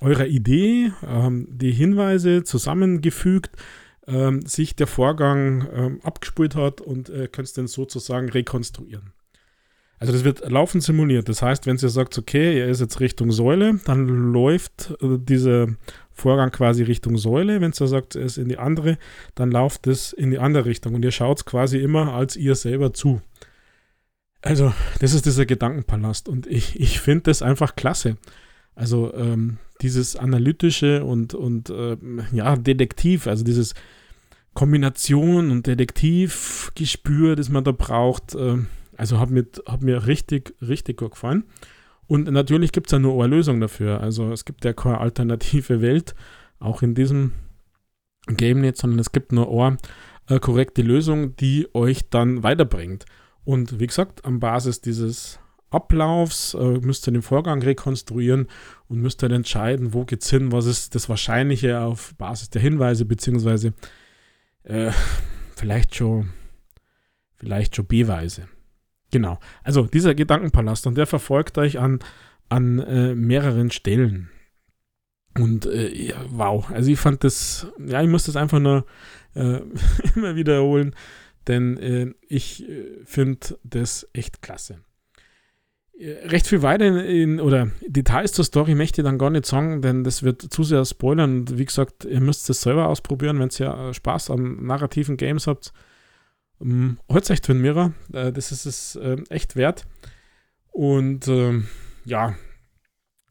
eurer 0.01 0.27
Idee, 0.27 0.93
ähm, 1.07 1.49
die 1.51 1.73
Hinweise 1.73 2.45
zusammengefügt, 2.45 3.51
ähm, 4.07 4.43
sich 4.43 4.75
der 4.77 4.87
Vorgang 4.87 5.69
ähm, 5.73 6.01
abgespult 6.03 6.57
hat 6.57 6.81
und 6.81 7.11
äh, 7.11 7.29
könnt 7.29 7.49
es 7.49 7.55
dann 7.55 7.67
sozusagen 7.67 8.29
rekonstruieren. 8.29 9.13
Also 9.99 10.15
das 10.15 10.25
wird 10.25 10.51
laufend 10.51 10.83
simuliert. 10.83 11.29
Das 11.29 11.43
heißt, 11.43 11.67
wenn 11.67 11.77
ihr 11.77 11.89
sagt, 11.91 12.17
okay, 12.17 12.59
er 12.59 12.69
ist 12.69 12.81
jetzt 12.81 13.01
Richtung 13.01 13.31
Säule, 13.31 13.79
dann 13.85 14.33
läuft 14.33 14.95
äh, 15.03 15.19
dieser 15.19 15.69
Vorgang 16.21 16.51
quasi 16.51 16.83
Richtung 16.83 17.17
Säule. 17.17 17.61
Wenn 17.61 17.73
ihr 17.73 17.87
sagt, 17.87 18.15
ist 18.15 18.39
in 18.39 18.49
die 18.49 18.59
andere, 18.59 18.99
dann 19.35 19.51
läuft 19.51 19.87
es 19.87 20.13
in 20.13 20.31
die 20.31 20.39
andere 20.39 20.67
Richtung. 20.67 20.95
Und 20.95 21.05
ihr 21.05 21.11
schaut 21.11 21.45
quasi 21.47 21.79
immer 21.79 22.15
als 22.15 22.37
ihr 22.37 22.55
selber 22.55 22.93
zu. 22.93 23.21
Also, 24.43 24.73
das 25.01 25.13
ist 25.13 25.27
dieser 25.27 25.47
Gedankenpalast. 25.47 26.29
Und 26.29 26.47
ich, 26.47 26.79
ich 26.79 27.01
finde 27.01 27.25
das 27.25 27.43
einfach 27.43 27.77
klasse. 27.77 28.17
Also, 28.75 29.13
ähm, 29.15 29.59
dieses 29.83 30.17
analytische 30.17 31.05
und, 31.05 31.35
und 31.35 31.71
äh, 31.71 31.97
ja, 32.33 32.57
Detektiv, 32.57 33.27
also 33.27 33.45
dieses 33.45 33.75
Kombination 34.55 35.51
und 35.51 35.67
Detektivgespür, 35.67 37.37
das 37.37 37.49
man 37.49 37.65
da 37.65 37.73
braucht, 37.73 38.35
äh, 38.35 38.59
also 38.97 39.19
hat 39.19 39.31
mir, 39.31 39.47
hat 39.67 39.83
mir 39.83 40.07
richtig, 40.07 40.55
richtig 40.61 40.99
gut 40.99 41.13
gefallen. 41.13 41.45
Und 42.11 42.29
natürlich 42.29 42.73
gibt 42.73 42.89
es 42.89 42.91
ja 42.91 42.99
nur 42.99 43.23
eine 43.23 43.37
Lösung 43.37 43.61
dafür. 43.61 44.01
Also 44.01 44.33
es 44.33 44.45
gibt 44.45 44.65
ja 44.65 44.73
keine 44.73 44.99
alternative 44.99 45.81
Welt, 45.81 46.17
auch 46.59 46.83
in 46.83 46.97
diesem 46.97 47.35
Game 48.27 48.63
nicht, 48.63 48.79
sondern 48.79 48.99
es 48.99 49.13
gibt 49.13 49.31
nur 49.31 49.49
eine 49.49 49.77
äh, 50.29 50.41
korrekte 50.41 50.83
Lösung, 50.83 51.37
die 51.37 51.69
euch 51.73 52.11
dann 52.11 52.43
weiterbringt. 52.43 53.05
Und 53.45 53.79
wie 53.79 53.87
gesagt, 53.87 54.25
an 54.25 54.41
Basis 54.41 54.81
dieses 54.81 55.39
Ablaufs 55.71 56.55
äh, 56.55 56.81
müsst 56.81 57.07
ihr 57.07 57.13
den 57.13 57.23
Vorgang 57.23 57.63
rekonstruieren 57.63 58.49
und 58.89 59.01
müsst 59.01 59.23
dann 59.23 59.31
entscheiden, 59.31 59.95
wo 59.95 60.05
geht's 60.05 60.31
hin, 60.31 60.51
was 60.51 60.67
ist 60.67 60.97
das 60.97 61.09
Wahrscheinliche 61.09 61.79
auf 61.79 62.17
Basis 62.17 62.51
der 62.51 62.61
Hinweise, 62.61 63.05
beziehungsweise 63.05 63.73
äh, 64.65 64.91
vielleicht 65.55 65.95
schon, 65.95 66.31
vielleicht 67.37 67.77
schon 67.77 67.87
B-Weise. 67.87 68.49
Genau. 69.11 69.39
Also 69.65 69.85
dieser 69.85 70.15
Gedankenpalast 70.15 70.87
und 70.87 70.97
der 70.97 71.07
verfolgt 71.07 71.59
euch 71.59 71.79
an, 71.79 72.01
an 72.49 72.79
äh, 72.79 73.15
mehreren 73.15 73.71
Stellen. 73.71 74.31
Und 75.39 75.67
äh, 75.67 76.13
wow, 76.29 76.69
also 76.71 76.91
ich 76.91 76.99
fand 76.99 77.23
das, 77.25 77.67
ja, 77.79 78.03
ich 78.03 78.09
muss 78.09 78.25
das 78.25 78.37
einfach 78.37 78.59
nur 78.59 78.85
äh, 79.35 79.61
immer 80.17 80.35
wiederholen, 80.37 80.95
denn 81.47 81.77
äh, 81.79 82.13
ich 82.29 82.69
äh, 82.69 83.05
finde 83.05 83.59
das 83.63 84.09
echt 84.13 84.43
klasse. 84.43 84.81
Äh, 85.99 86.27
recht 86.27 86.49
viel 86.49 86.63
weiter 86.63 86.87
in, 86.87 86.97
in, 86.97 87.41
oder 87.41 87.71
Details 87.87 88.33
zur 88.33 88.45
Story 88.45 88.75
möchte 88.75 89.03
ich 89.03 89.05
dann 89.05 89.19
gar 89.19 89.31
nicht 89.31 89.47
sagen, 89.47 89.83
denn 89.83 90.03
das 90.03 90.25
wird 90.25 90.43
zu 90.43 90.65
sehr 90.65 90.85
spoilern. 90.85 91.41
Und 91.41 91.59
wie 91.59 91.65
gesagt, 91.65 92.05
ihr 92.05 92.21
müsst 92.21 92.51
es 92.51 92.63
selber 92.63 92.89
ausprobieren, 92.89 93.39
wenn 93.39 93.51
ihr 93.59 93.95
Spaß 93.95 94.31
an 94.31 94.67
narrativen 94.67 95.17
Games 95.17 95.47
habt 95.47 95.73
ähm, 96.61 96.99
Holt 97.09 97.31
euch 97.31 97.49
Mirror, 97.49 97.93
äh, 98.13 98.33
das 98.33 98.53
ist 98.53 98.67
es 98.67 98.97
äh, 98.97 99.17
echt 99.29 99.57
wert. 99.57 99.87
Und 100.73 101.27
ähm, 101.29 101.69
ja, 102.05 102.35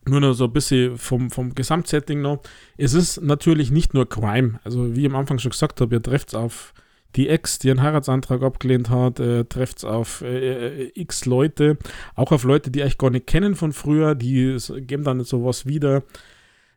nur 0.07 0.19
noch 0.19 0.33
so 0.33 0.45
ein 0.45 0.53
bisschen 0.53 0.97
vom, 0.97 1.29
vom 1.29 1.53
Gesamtsetting 1.53 2.21
noch. 2.21 2.41
Es 2.77 2.93
ist 2.93 3.21
natürlich 3.21 3.71
nicht 3.71 3.93
nur 3.93 4.07
Crime. 4.09 4.59
Also, 4.63 4.95
wie 4.95 5.01
ich 5.01 5.09
am 5.09 5.15
Anfang 5.15 5.39
schon 5.39 5.51
gesagt 5.51 5.81
habe, 5.81 5.95
ihr 5.95 6.01
trefft 6.01 6.29
es 6.29 6.35
auf 6.35 6.73
die 7.15 7.27
Ex, 7.27 7.59
die 7.59 7.71
einen 7.71 7.81
Heiratsantrag 7.81 8.43
abgelehnt 8.43 8.89
hat, 8.89 9.19
äh, 9.19 9.45
trefft 9.45 9.79
es 9.79 9.83
auf 9.83 10.21
äh, 10.21 10.83
äh, 10.85 10.91
x 10.93 11.25
Leute, 11.25 11.77
auch 12.15 12.31
auf 12.31 12.43
Leute, 12.43 12.69
die 12.69 12.83
euch 12.83 12.97
gar 12.97 13.09
nicht 13.09 13.25
kennen 13.25 13.55
von 13.55 13.73
früher, 13.73 14.13
die 14.13 14.57
geben 14.81 15.03
dann 15.03 15.23
sowas 15.23 15.65
wieder. 15.65 16.03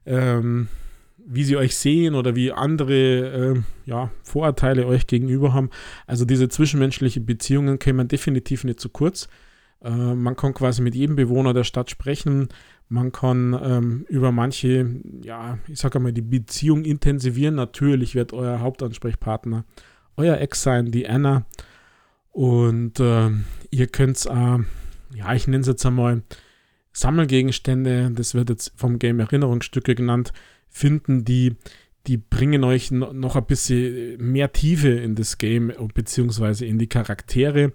Ähm, 0.07 0.69
wie 1.27 1.45
sie 1.45 1.57
euch 1.57 1.77
sehen 1.77 2.15
oder 2.15 2.35
wie 2.37 2.53
andere 2.53 3.55
äh, 3.55 3.63
ja, 3.87 4.11
Vorurteile 4.23 4.87
euch 4.87 5.07
gegenüber 5.07 5.53
haben. 5.53 5.71
Also 6.07 6.25
diese 6.25 6.49
zwischenmenschlichen 6.49 7.27
Beziehungen 7.27 7.79
kämen 7.79 8.09
definitiv 8.09 8.65
nicht 8.65 8.81
zu 8.81 8.89
kurz. 8.89 9.29
Äh, 9.83 9.91
man 9.91 10.37
kann 10.37 10.55
quasi 10.55 10.83
mit 10.83 10.95
jedem 10.95 11.17
Bewohner 11.17 11.55
der 11.55 11.65
Stadt 11.65 11.91
sprechen. 11.91 12.49
Man 12.89 13.13
kann 13.13 13.59
ähm, 13.63 14.07
über 14.09 14.33
manche, 14.33 15.01
ja, 15.23 15.59
ich 15.69 15.79
sage 15.79 15.99
mal, 15.99 16.13
die 16.13 16.23
Beziehung 16.23 16.85
intensivieren. 16.85 17.55
Natürlich 17.55 18.15
wird 18.15 18.33
euer 18.33 18.61
Hauptansprechpartner 18.61 19.65
euer 20.17 20.39
Ex 20.39 20.63
sein, 20.63 20.91
die 20.91 21.09
Anna. 21.09 21.47
Und 22.31 23.01
äh, 23.01 23.31
ihr 23.71 23.87
könnt, 23.89 24.25
äh, 24.27 24.59
ja, 25.15 25.35
ich 25.35 25.47
nenne 25.47 25.61
es 25.61 25.67
jetzt 25.67 25.85
einmal 25.87 26.23
Sammelgegenstände, 26.93 28.11
das 28.11 28.35
wird 28.35 28.51
jetzt 28.51 28.73
vom 28.77 28.99
Game 28.99 29.21
Erinnerungsstücke 29.21 29.95
genannt, 29.95 30.33
finden, 30.73 31.25
die, 31.25 31.55
die 32.07 32.17
bringen 32.17 32.65
euch 32.65 32.91
noch 32.91 33.37
ein 33.37 33.47
bisschen 33.47 34.17
mehr 34.19 34.53
Tiefe 34.53 34.89
in 34.89 35.15
das 35.15 35.39
Game, 35.39 35.73
beziehungsweise 35.95 36.67
in 36.67 36.79
die 36.79 36.89
Charaktere. 36.89 37.73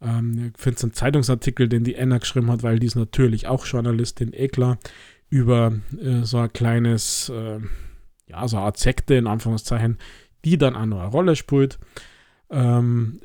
Ähm, 0.00 0.52
ich 0.54 0.62
finde 0.62 0.76
es 0.76 0.84
einen 0.84 0.92
Zeitungsartikel, 0.92 1.68
den 1.68 1.82
die 1.82 1.98
Anna 1.98 2.18
geschrieben 2.18 2.50
hat, 2.50 2.62
weil 2.62 2.78
die 2.78 2.86
ist 2.86 2.94
natürlich 2.94 3.48
auch 3.48 3.66
Journalistin, 3.66 4.32
Eklar, 4.32 4.78
über 5.28 5.72
äh, 6.00 6.22
so 6.22 6.38
ein 6.38 6.52
kleines, 6.52 7.30
äh, 7.30 7.58
ja, 8.28 8.46
so 8.46 8.58
eine 8.58 8.66
Art 8.66 8.78
Sekte 8.78 9.14
in 9.14 9.26
Anführungszeichen, 9.26 9.98
die 10.44 10.58
dann 10.58 10.76
auch 10.76 10.86
noch 10.86 11.00
eine 11.00 11.10
Rolle 11.10 11.34
spielt. 11.34 11.78
Ähm, 12.50 13.18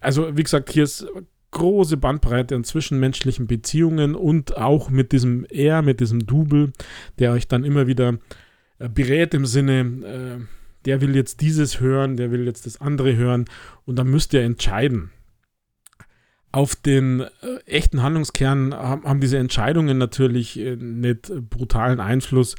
also, 0.00 0.36
wie 0.36 0.42
gesagt, 0.42 0.70
hier 0.70 0.84
ist 0.84 1.06
große 1.52 1.96
Bandbreite 1.96 2.54
an 2.54 2.64
zwischenmenschlichen 2.64 3.46
Beziehungen 3.46 4.14
und 4.14 4.58
auch 4.58 4.90
mit 4.90 5.12
diesem 5.12 5.46
Er, 5.48 5.80
mit 5.80 6.00
diesem 6.00 6.26
Double, 6.26 6.72
der 7.18 7.32
euch 7.32 7.48
dann 7.48 7.64
immer 7.64 7.86
wieder 7.86 8.10
äh, 8.10 8.18
berät 8.78 9.34
im 9.34 9.46
Sinne, 9.46 9.80
äh, 9.80 10.44
der 10.84 11.00
will 11.00 11.16
jetzt 11.16 11.40
dieses 11.40 11.80
hören, 11.80 12.16
der 12.16 12.30
will 12.30 12.46
jetzt 12.46 12.66
das 12.66 12.80
andere 12.80 13.16
hören 13.16 13.46
und 13.84 13.96
dann 13.96 14.08
müsst 14.08 14.32
ihr 14.32 14.42
entscheiden. 14.42 15.10
Auf 16.52 16.76
den 16.76 17.20
äh, 17.20 17.26
echten 17.66 18.02
Handlungskern 18.02 18.72
haben, 18.72 19.04
haben, 19.04 19.20
diese 19.20 19.38
Entscheidungen 19.38 19.98
natürlich 19.98 20.58
äh, 20.58 20.76
nicht 20.76 21.30
brutalen 21.50 22.00
Einfluss. 22.00 22.54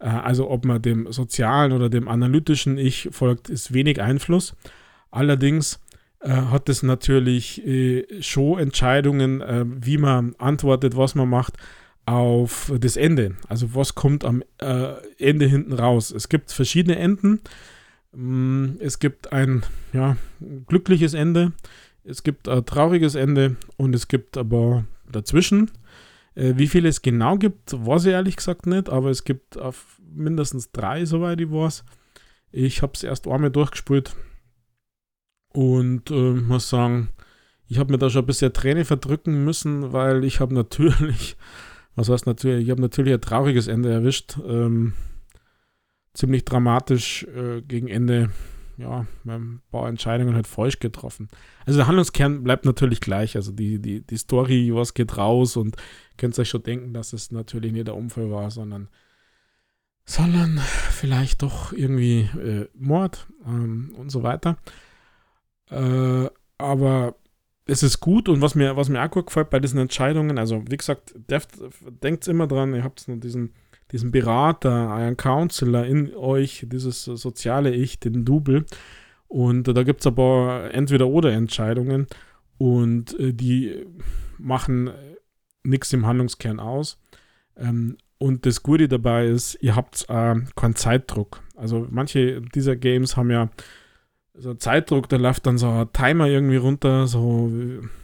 Äh, 0.00 0.08
also 0.08 0.50
ob 0.50 0.64
man 0.64 0.82
dem 0.82 1.10
sozialen 1.12 1.72
oder 1.72 1.88
dem 1.88 2.08
analytischen 2.08 2.76
Ich 2.76 3.08
folgt, 3.12 3.48
ist 3.48 3.72
wenig 3.72 4.02
Einfluss. 4.02 4.54
Allerdings 5.10 5.80
äh, 6.20 6.30
hat 6.30 6.68
es 6.68 6.82
natürlich 6.82 7.62
schon 8.20 8.58
Entscheidungen, 8.58 9.42
wie 9.82 9.98
man 9.98 10.34
antwortet, 10.36 10.96
was 10.96 11.14
man 11.14 11.28
macht, 11.28 11.54
auf 12.08 12.72
das 12.80 12.96
Ende. 12.96 13.36
Also 13.48 13.74
was 13.74 13.94
kommt 13.94 14.24
am 14.24 14.42
äh, 14.58 14.94
Ende 15.18 15.46
hinten 15.46 15.74
raus? 15.74 16.10
Es 16.10 16.28
gibt 16.28 16.50
verschiedene 16.50 16.98
Enden. 16.98 17.40
Mm, 18.12 18.76
es 18.80 18.98
gibt 18.98 19.32
ein 19.32 19.62
ja, 19.92 20.16
glückliches 20.66 21.12
Ende, 21.14 21.52
es 22.04 22.22
gibt 22.22 22.48
ein 22.48 22.64
trauriges 22.64 23.14
Ende 23.14 23.56
und 23.76 23.94
es 23.94 24.08
gibt 24.08 24.38
aber 24.38 24.84
dazwischen. 25.10 25.70
Äh, 26.34 26.54
wie 26.56 26.68
viele 26.68 26.88
es 26.88 27.02
genau 27.02 27.36
gibt, 27.36 27.72
weiß 27.72 28.06
ich 28.06 28.12
ehrlich 28.12 28.36
gesagt 28.36 28.66
nicht, 28.66 28.88
aber 28.88 29.10
es 29.10 29.24
gibt 29.24 29.58
auf 29.58 30.00
mindestens 30.10 30.72
drei, 30.72 31.04
soweit 31.04 31.40
ich 31.40 31.50
weiß. 31.50 31.84
Ich 32.50 32.80
habe 32.80 32.92
es 32.94 33.02
erst 33.02 33.28
einmal 33.28 33.50
durchgespielt 33.50 34.16
und 35.52 36.10
äh, 36.10 36.32
muss 36.32 36.70
sagen, 36.70 37.10
Ich 37.70 37.78
habe 37.78 37.92
mir 37.92 37.98
da 37.98 38.08
schon 38.08 38.22
ein 38.22 38.26
bisschen 38.26 38.52
Träne 38.54 38.86
verdrücken 38.86 39.44
müssen, 39.44 39.92
weil 39.92 40.24
ich 40.24 40.40
habe 40.40 40.54
natürlich, 40.54 41.36
was 41.98 42.08
heißt 42.08 42.26
natürlich, 42.26 42.64
ich 42.64 42.70
habe 42.70 42.80
natürlich 42.80 43.12
ein 43.12 43.20
trauriges 43.20 43.66
Ende 43.66 43.90
erwischt. 43.90 44.38
Ähm, 44.46 44.94
ziemlich 46.14 46.44
dramatisch 46.44 47.24
äh, 47.24 47.62
gegen 47.62 47.88
Ende, 47.88 48.30
ja, 48.76 49.06
ein 49.26 49.60
paar 49.70 49.88
Entscheidungen 49.88 50.34
halt 50.34 50.46
falsch 50.46 50.78
getroffen. 50.78 51.28
Also 51.66 51.78
der 51.78 51.86
Handlungskern 51.86 52.42
bleibt 52.44 52.64
natürlich 52.64 53.00
gleich. 53.00 53.36
Also 53.36 53.52
die, 53.52 53.80
die, 53.80 54.06
die 54.06 54.16
Story, 54.16 54.70
was 54.72 54.94
geht 54.94 55.16
raus 55.16 55.56
und 55.56 55.76
könnt 56.16 56.38
euch 56.38 56.48
schon 56.48 56.62
denken, 56.62 56.94
dass 56.94 57.12
es 57.12 57.30
natürlich 57.30 57.72
nicht 57.72 57.86
der 57.86 57.96
Unfall 57.96 58.30
war, 58.30 58.50
sondern 58.50 58.88
sondern 60.04 60.58
vielleicht 60.58 61.42
doch 61.42 61.74
irgendwie 61.74 62.30
äh, 62.42 62.66
Mord 62.74 63.26
ähm, 63.46 63.92
und 63.94 64.08
so 64.08 64.22
weiter. 64.22 64.56
Äh, 65.70 66.30
aber 66.56 67.14
es 67.68 67.82
ist 67.82 68.00
gut 68.00 68.28
und 68.28 68.40
was 68.40 68.54
mir, 68.54 68.76
was 68.76 68.88
mir 68.88 69.04
auch 69.04 69.10
gut 69.10 69.26
gefällt 69.26 69.50
bei 69.50 69.60
diesen 69.60 69.78
Entscheidungen, 69.78 70.38
also 70.38 70.64
wie 70.68 70.76
gesagt, 70.76 71.14
denkt 72.02 72.26
immer 72.26 72.46
dran, 72.46 72.74
ihr 72.74 72.82
habt 72.82 73.06
diesen, 73.06 73.52
diesen 73.92 74.10
Berater, 74.10 74.90
einen 74.90 75.18
Counselor 75.18 75.84
in 75.84 76.14
euch, 76.14 76.66
dieses 76.66 77.04
soziale 77.04 77.70
Ich, 77.74 78.00
den 78.00 78.24
Double. 78.24 78.64
Und 79.28 79.64
da 79.64 79.82
gibt 79.82 80.00
es 80.00 80.06
aber 80.06 80.70
entweder 80.72 81.08
oder 81.08 81.32
Entscheidungen 81.32 82.06
und 82.56 83.18
äh, 83.20 83.34
die 83.34 83.84
machen 84.38 84.90
nichts 85.62 85.92
im 85.92 86.06
Handlungskern 86.06 86.60
aus. 86.60 86.98
Ähm, 87.54 87.98
und 88.16 88.46
das 88.46 88.62
Gute 88.62 88.88
dabei 88.88 89.26
ist, 89.26 89.58
ihr 89.60 89.76
habt 89.76 90.06
äh, 90.08 90.34
keinen 90.56 90.74
Zeitdruck. 90.74 91.42
Also 91.54 91.86
manche 91.90 92.40
dieser 92.40 92.76
Games 92.76 93.18
haben 93.18 93.30
ja 93.30 93.50
so 94.38 94.54
Zeitdruck, 94.54 95.08
da 95.08 95.16
läuft 95.16 95.46
dann 95.46 95.58
so 95.58 95.68
ein 95.68 95.92
Timer 95.92 96.26
irgendwie 96.26 96.56
runter, 96.56 97.06
so 97.06 97.50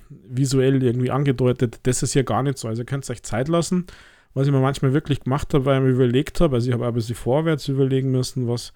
visuell 0.09 0.83
irgendwie 0.83 1.11
angedeutet. 1.11 1.81
Das 1.85 2.03
ist 2.03 2.14
ja 2.14 2.23
gar 2.23 2.42
nicht 2.42 2.59
so. 2.59 2.68
Also 2.68 2.83
ihr 2.83 2.87
könnt 2.87 3.09
euch 3.11 3.23
Zeit 3.23 3.49
lassen. 3.49 3.87
Was 4.35 4.47
ich 4.47 4.53
mir 4.53 4.61
manchmal 4.61 4.92
wirklich 4.92 5.20
gemacht 5.20 5.55
habe, 5.55 5.64
weil 5.64 5.79
ich 5.79 5.85
mir 5.85 5.90
überlegt 5.90 6.40
habe, 6.40 6.57
also 6.57 6.68
ich 6.68 6.75
habe 6.75 6.87
ein 6.87 6.94
bisschen 6.94 7.14
vorwärts 7.14 7.68
überlegen 7.68 8.11
müssen, 8.11 8.49
was 8.49 8.73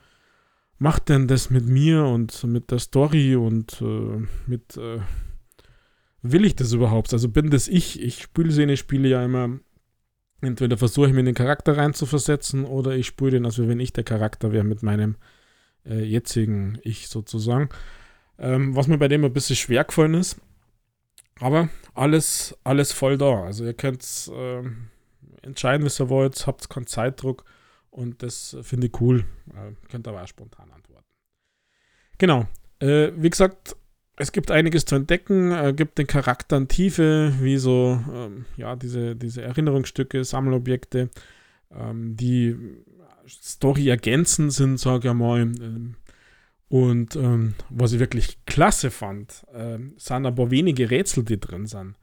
macht 0.78 1.08
denn 1.08 1.26
das 1.26 1.50
mit 1.50 1.66
mir 1.66 2.04
und 2.04 2.44
mit 2.44 2.70
der 2.70 2.78
Story 2.78 3.34
und 3.34 3.82
äh, 3.82 4.24
mit 4.46 4.76
äh, 4.76 5.00
will 6.22 6.44
ich 6.44 6.54
das 6.54 6.72
überhaupt? 6.72 7.12
Also 7.12 7.28
bin 7.28 7.50
das 7.50 7.66
ich? 7.66 8.00
Ich 8.00 8.22
spiele 8.22 8.76
Spiele 8.76 9.08
ja 9.08 9.24
immer 9.24 9.58
entweder 10.40 10.76
versuche 10.76 11.08
ich 11.08 11.12
mir 11.12 11.20
in 11.20 11.26
den 11.26 11.34
Charakter 11.34 11.76
reinzuversetzen 11.76 12.64
oder 12.64 12.92
ich 12.92 13.06
spüre 13.06 13.32
den, 13.32 13.44
als 13.44 13.58
wenn 13.58 13.80
ich 13.80 13.92
der 13.92 14.04
Charakter 14.04 14.52
wäre 14.52 14.64
mit 14.64 14.82
meinem 14.82 15.16
äh, 15.88 16.02
jetzigen 16.02 16.78
Ich 16.82 17.08
sozusagen. 17.08 17.68
Ähm, 18.38 18.76
was 18.76 18.86
mir 18.86 18.98
bei 18.98 19.08
dem 19.08 19.24
ein 19.24 19.32
bisschen 19.32 19.56
schwer 19.56 19.84
gefallen 19.84 20.14
ist. 20.14 20.40
Aber 21.40 21.68
alles, 21.94 22.56
alles 22.64 22.92
voll 22.92 23.18
da. 23.18 23.44
Also 23.44 23.64
ihr 23.64 23.74
könnt 23.74 24.04
äh, 24.32 24.62
entscheiden, 25.42 25.86
was 25.86 26.00
ihr 26.00 26.08
wollt, 26.08 26.46
habt 26.46 26.68
keinen 26.68 26.86
Zeitdruck 26.86 27.44
und 27.90 28.22
das 28.22 28.56
finde 28.62 28.88
ich 28.88 29.00
cool. 29.00 29.24
Äh, 29.50 29.72
könnt 29.90 30.06
aber 30.08 30.22
auch 30.22 30.28
spontan 30.28 30.70
antworten. 30.70 31.06
Genau. 32.18 32.46
Äh, 32.80 33.12
wie 33.16 33.30
gesagt, 33.30 33.76
es 34.16 34.32
gibt 34.32 34.50
einiges 34.50 34.84
zu 34.84 34.96
entdecken, 34.96 35.52
äh, 35.52 35.72
gibt 35.72 35.98
den 35.98 36.06
Charakteren 36.06 36.68
Tiefe, 36.68 37.32
wie 37.40 37.56
so, 37.56 38.02
ähm, 38.12 38.46
ja, 38.56 38.76
diese, 38.76 39.14
diese 39.14 39.42
Erinnerungsstücke, 39.42 40.24
Sammelobjekte, 40.24 41.10
ähm, 41.70 42.16
die 42.16 42.56
Story 43.28 43.88
ergänzend 43.88 44.52
sind, 44.52 44.78
sage 44.78 45.08
ich 45.08 45.14
mal. 45.14 45.40
Ähm, 45.40 45.96
und 46.68 47.16
ähm, 47.16 47.54
was 47.70 47.92
ich 47.92 47.98
wirklich 47.98 48.44
klasse 48.44 48.90
fand, 48.90 49.44
äh, 49.52 49.78
sind 49.96 50.26
aber 50.26 50.50
wenige 50.50 50.90
Rätsel, 50.90 51.24
die 51.24 51.40
drin 51.40 51.66
sind. 51.66 51.96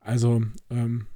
Also, 0.00 0.42
ähm, 0.70 1.06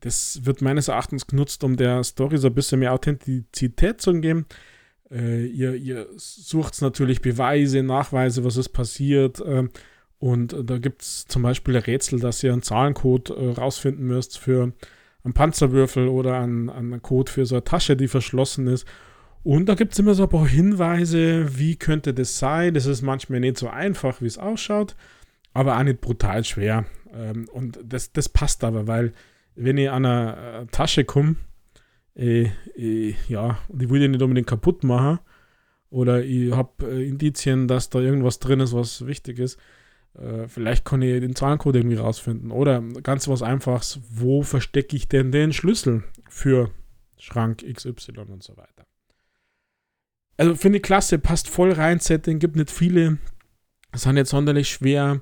das 0.00 0.44
wird 0.44 0.62
meines 0.62 0.88
Erachtens 0.88 1.26
genutzt, 1.26 1.64
um 1.64 1.76
der 1.76 2.04
Story 2.04 2.38
so 2.38 2.48
ein 2.48 2.54
bisschen 2.54 2.80
mehr 2.80 2.92
Authentizität 2.92 4.00
zu 4.00 4.12
geben. 4.20 4.46
Äh, 5.10 5.46
ihr, 5.46 5.74
ihr 5.74 6.08
sucht 6.16 6.80
natürlich 6.82 7.20
Beweise, 7.22 7.82
Nachweise, 7.82 8.44
was 8.44 8.56
ist 8.56 8.70
passiert. 8.70 9.40
Äh, 9.40 9.68
und 10.18 10.56
da 10.64 10.78
gibt 10.78 11.02
es 11.02 11.26
zum 11.26 11.42
Beispiel 11.42 11.76
ein 11.76 11.82
Rätsel, 11.82 12.20
dass 12.20 12.42
ihr 12.42 12.52
einen 12.52 12.62
Zahlencode 12.62 13.30
äh, 13.30 13.50
rausfinden 13.50 14.06
müsst 14.06 14.38
für 14.38 14.72
einen 15.26 15.34
Panzerwürfel 15.34 16.08
oder 16.08 16.38
einen, 16.38 16.70
einen 16.70 17.02
Code 17.02 17.30
für 17.30 17.44
so 17.44 17.56
eine 17.56 17.64
Tasche, 17.64 17.96
die 17.96 18.08
verschlossen 18.08 18.68
ist. 18.68 18.86
Und 19.42 19.68
da 19.68 19.74
gibt 19.74 19.92
es 19.92 19.98
immer 19.98 20.14
so 20.14 20.22
ein 20.22 20.28
paar 20.28 20.46
Hinweise, 20.46 21.58
wie 21.58 21.76
könnte 21.76 22.14
das 22.14 22.38
sein. 22.38 22.74
Das 22.74 22.86
ist 22.86 23.02
manchmal 23.02 23.40
nicht 23.40 23.58
so 23.58 23.68
einfach, 23.68 24.20
wie 24.22 24.26
es 24.26 24.38
ausschaut, 24.38 24.96
aber 25.52 25.76
auch 25.76 25.82
nicht 25.82 26.00
brutal 26.00 26.44
schwer. 26.44 26.86
Ähm, 27.12 27.48
und 27.52 27.78
das, 27.84 28.12
das 28.12 28.28
passt 28.28 28.64
aber, 28.64 28.86
weil 28.86 29.12
wenn 29.56 29.78
ihr 29.78 29.92
an 29.92 30.06
eine 30.06 30.36
äh, 30.36 30.66
Tasche 30.66 31.04
kommt, 31.04 31.38
äh, 32.14 32.50
äh, 32.76 33.14
ja, 33.28 33.58
und 33.68 33.82
ich 33.82 33.90
will 33.90 34.00
die 34.00 34.08
nicht 34.08 34.22
unbedingt 34.22 34.46
kaputt 34.46 34.84
machen. 34.84 35.18
Oder 35.90 36.24
ich 36.24 36.52
habe 36.52 36.88
äh, 36.88 37.08
Indizien, 37.08 37.66
dass 37.68 37.90
da 37.90 37.98
irgendwas 37.98 38.38
drin 38.38 38.60
ist, 38.60 38.74
was 38.74 39.06
wichtig 39.06 39.38
ist. 39.40 39.58
Äh, 40.18 40.48
vielleicht 40.48 40.84
kann 40.84 41.02
ich 41.02 41.20
den 41.20 41.34
Zahlencode 41.34 41.76
irgendwie 41.76 41.96
rausfinden. 41.96 42.50
Oder 42.50 42.82
ganz 43.02 43.28
was 43.28 43.42
Einfaches, 43.42 44.00
wo 44.10 44.42
verstecke 44.42 44.96
ich 44.96 45.08
denn 45.08 45.32
den 45.32 45.52
Schlüssel 45.52 46.04
für 46.28 46.70
Schrank 47.18 47.64
XY 47.70 48.20
und 48.28 48.42
so 48.42 48.56
weiter. 48.56 48.86
Also 50.36 50.54
finde 50.54 50.78
ich 50.78 50.82
klasse, 50.82 51.18
passt 51.18 51.48
voll 51.48 51.72
rein, 51.72 51.98
Setting, 51.98 52.38
gibt 52.38 52.56
nicht 52.56 52.70
viele, 52.70 53.18
sind 53.94 54.14
nicht 54.14 54.26
sonderlich 54.26 54.68
schwer, 54.68 55.20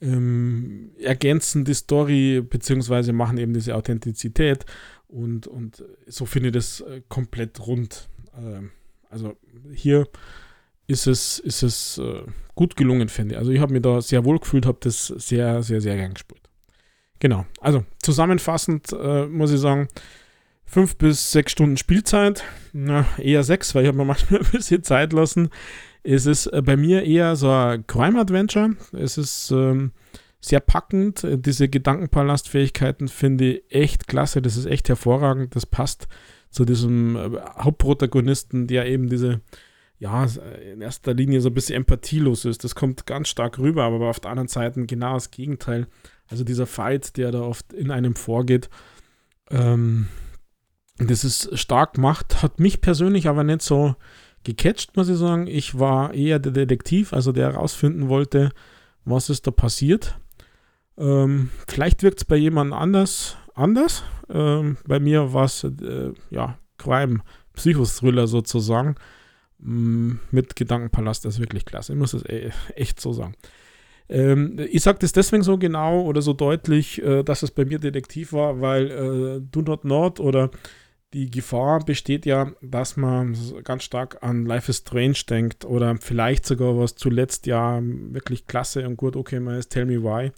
ähm, 0.00 0.90
ergänzen 0.98 1.64
die 1.64 1.74
Story, 1.74 2.40
beziehungsweise 2.42 3.12
machen 3.12 3.38
eben 3.38 3.54
diese 3.54 3.76
Authentizität 3.76 4.66
und, 5.06 5.46
und 5.46 5.84
so 6.06 6.26
finde 6.26 6.48
ich 6.48 6.54
das 6.54 6.80
äh, 6.80 7.00
komplett 7.08 7.64
rund. 7.64 8.08
Ähm, 8.36 8.72
also 9.08 9.36
hier 9.72 10.08
ist 10.86 11.06
es, 11.06 11.38
ist 11.38 11.62
es 11.62 11.98
äh, 11.98 12.22
gut 12.54 12.76
gelungen, 12.76 13.08
finde 13.08 13.34
ich. 13.34 13.38
Also 13.38 13.50
ich 13.52 13.60
habe 13.60 13.72
mir 13.72 13.80
da 13.80 14.00
sehr 14.00 14.24
wohl 14.24 14.38
gefühlt, 14.38 14.66
habe 14.66 14.78
das 14.80 15.06
sehr, 15.06 15.62
sehr, 15.62 15.80
sehr 15.80 15.96
gern 15.96 16.14
gespielt. 16.14 16.40
Genau. 17.18 17.46
Also 17.60 17.84
zusammenfassend 18.02 18.92
äh, 18.92 19.26
muss 19.26 19.52
ich 19.52 19.60
sagen, 19.60 19.88
fünf 20.64 20.96
bis 20.96 21.32
sechs 21.32 21.52
Stunden 21.52 21.76
Spielzeit. 21.76 22.44
Na, 22.72 23.06
eher 23.18 23.42
sechs, 23.42 23.74
weil 23.74 23.82
ich 23.82 23.88
habe 23.88 23.98
mir 23.98 24.04
manchmal 24.06 24.40
ein 24.40 24.50
bisschen 24.50 24.82
Zeit 24.82 25.12
lassen. 25.12 25.50
Es 26.02 26.26
ist 26.26 26.46
äh, 26.46 26.62
bei 26.62 26.76
mir 26.76 27.04
eher 27.04 27.36
so 27.36 27.50
ein 27.50 27.86
Crime-Adventure. 27.86 28.76
Es 28.92 29.18
ist 29.18 29.50
ähm, 29.50 29.92
sehr 30.40 30.60
packend. 30.60 31.26
Diese 31.28 31.68
Gedankenpalastfähigkeiten 31.68 33.08
finde 33.08 33.44
ich 33.44 33.62
echt 33.70 34.06
klasse. 34.06 34.42
Das 34.42 34.56
ist 34.56 34.66
echt 34.66 34.88
hervorragend. 34.88 35.56
Das 35.56 35.66
passt 35.66 36.06
zu 36.50 36.64
diesem 36.64 37.16
äh, 37.16 37.40
Hauptprotagonisten, 37.58 38.66
der 38.66 38.86
eben 38.86 39.08
diese, 39.08 39.40
ja, 39.98 40.26
in 40.72 40.80
erster 40.80 41.14
Linie 41.14 41.40
so 41.40 41.48
ein 41.48 41.54
bisschen 41.54 41.76
empathielos 41.76 42.44
ist. 42.44 42.64
Das 42.64 42.74
kommt 42.74 43.06
ganz 43.06 43.28
stark 43.28 43.58
rüber, 43.58 43.84
aber 43.84 44.08
auf 44.08 44.20
der 44.20 44.30
anderen 44.30 44.48
Seite 44.48 44.84
genau 44.86 45.14
das 45.14 45.30
Gegenteil. 45.30 45.86
Also 46.28 46.44
dieser 46.44 46.66
Fight, 46.66 47.16
der 47.16 47.30
da 47.30 47.40
oft 47.40 47.72
in 47.72 47.90
einem 47.90 48.14
vorgeht. 48.14 48.68
Ähm, 49.50 50.08
das 50.98 51.24
ist 51.24 51.58
stark 51.58 51.94
gemacht, 51.94 52.42
hat 52.42 52.58
mich 52.58 52.80
persönlich 52.80 53.28
aber 53.28 53.44
nicht 53.44 53.62
so 53.62 53.96
gecatcht, 54.44 54.96
muss 54.96 55.08
ich 55.08 55.16
sagen. 55.16 55.46
Ich 55.46 55.78
war 55.78 56.14
eher 56.14 56.38
der 56.38 56.52
Detektiv, 56.52 57.12
also 57.12 57.32
der 57.32 57.52
herausfinden 57.52 58.08
wollte, 58.08 58.50
was 59.04 59.30
ist 59.30 59.46
da 59.46 59.50
passiert. 59.50 60.18
Ähm, 60.98 61.50
vielleicht 61.68 62.02
wirkt 62.02 62.20
es 62.20 62.24
bei 62.24 62.36
jemand 62.36 62.72
anders 62.72 63.36
anders. 63.56 64.04
Ähm, 64.28 64.76
bei 64.86 65.00
mir 65.00 65.32
war 65.32 65.44
es 65.44 65.64
äh, 65.64 66.12
ja 66.30 66.58
Crime, 66.78 67.20
Psychothriller 67.54 68.26
sozusagen. 68.26 68.96
Mm, 69.66 70.20
mit 70.30 70.54
Gedankenpalast, 70.54 71.24
das 71.24 71.34
ist 71.34 71.40
wirklich 71.40 71.64
klasse. 71.64 71.92
Ich 71.92 71.98
muss 71.98 72.14
es 72.14 72.24
e 72.24 72.50
echt 72.76 73.00
so 73.00 73.12
sagen. 73.12 73.34
Ähm, 74.08 74.60
ich 74.70 74.82
sage 74.82 75.00
das 75.00 75.12
deswegen 75.12 75.42
so 75.42 75.58
genau 75.58 76.02
oder 76.02 76.22
so 76.22 76.32
deutlich, 76.34 77.02
äh, 77.02 77.24
dass 77.24 77.42
es 77.42 77.50
bei 77.50 77.64
mir 77.64 77.80
Detektiv 77.80 78.32
war, 78.32 78.60
weil 78.60 78.90
äh, 78.90 79.40
Do 79.40 79.62
Not 79.62 79.84
Not 79.84 80.20
oder 80.20 80.50
die 81.14 81.30
Gefahr 81.30 81.84
besteht 81.84 82.26
ja, 82.26 82.52
dass 82.62 82.96
man 82.96 83.36
ganz 83.64 83.82
stark 83.82 84.22
an 84.22 84.46
Life 84.46 84.70
is 84.70 84.78
Strange 84.78 85.18
denkt 85.28 85.64
oder 85.64 85.96
vielleicht 85.96 86.46
sogar 86.46 86.78
was 86.78 86.94
zuletzt 86.94 87.46
ja 87.46 87.80
wirklich 87.82 88.46
klasse 88.46 88.86
und 88.86 88.96
gut, 88.96 89.16
okay, 89.16 89.40
man 89.40 89.56
ist 89.56 89.70
Tell 89.70 89.86
Me 89.86 90.00
Why. 90.00 90.30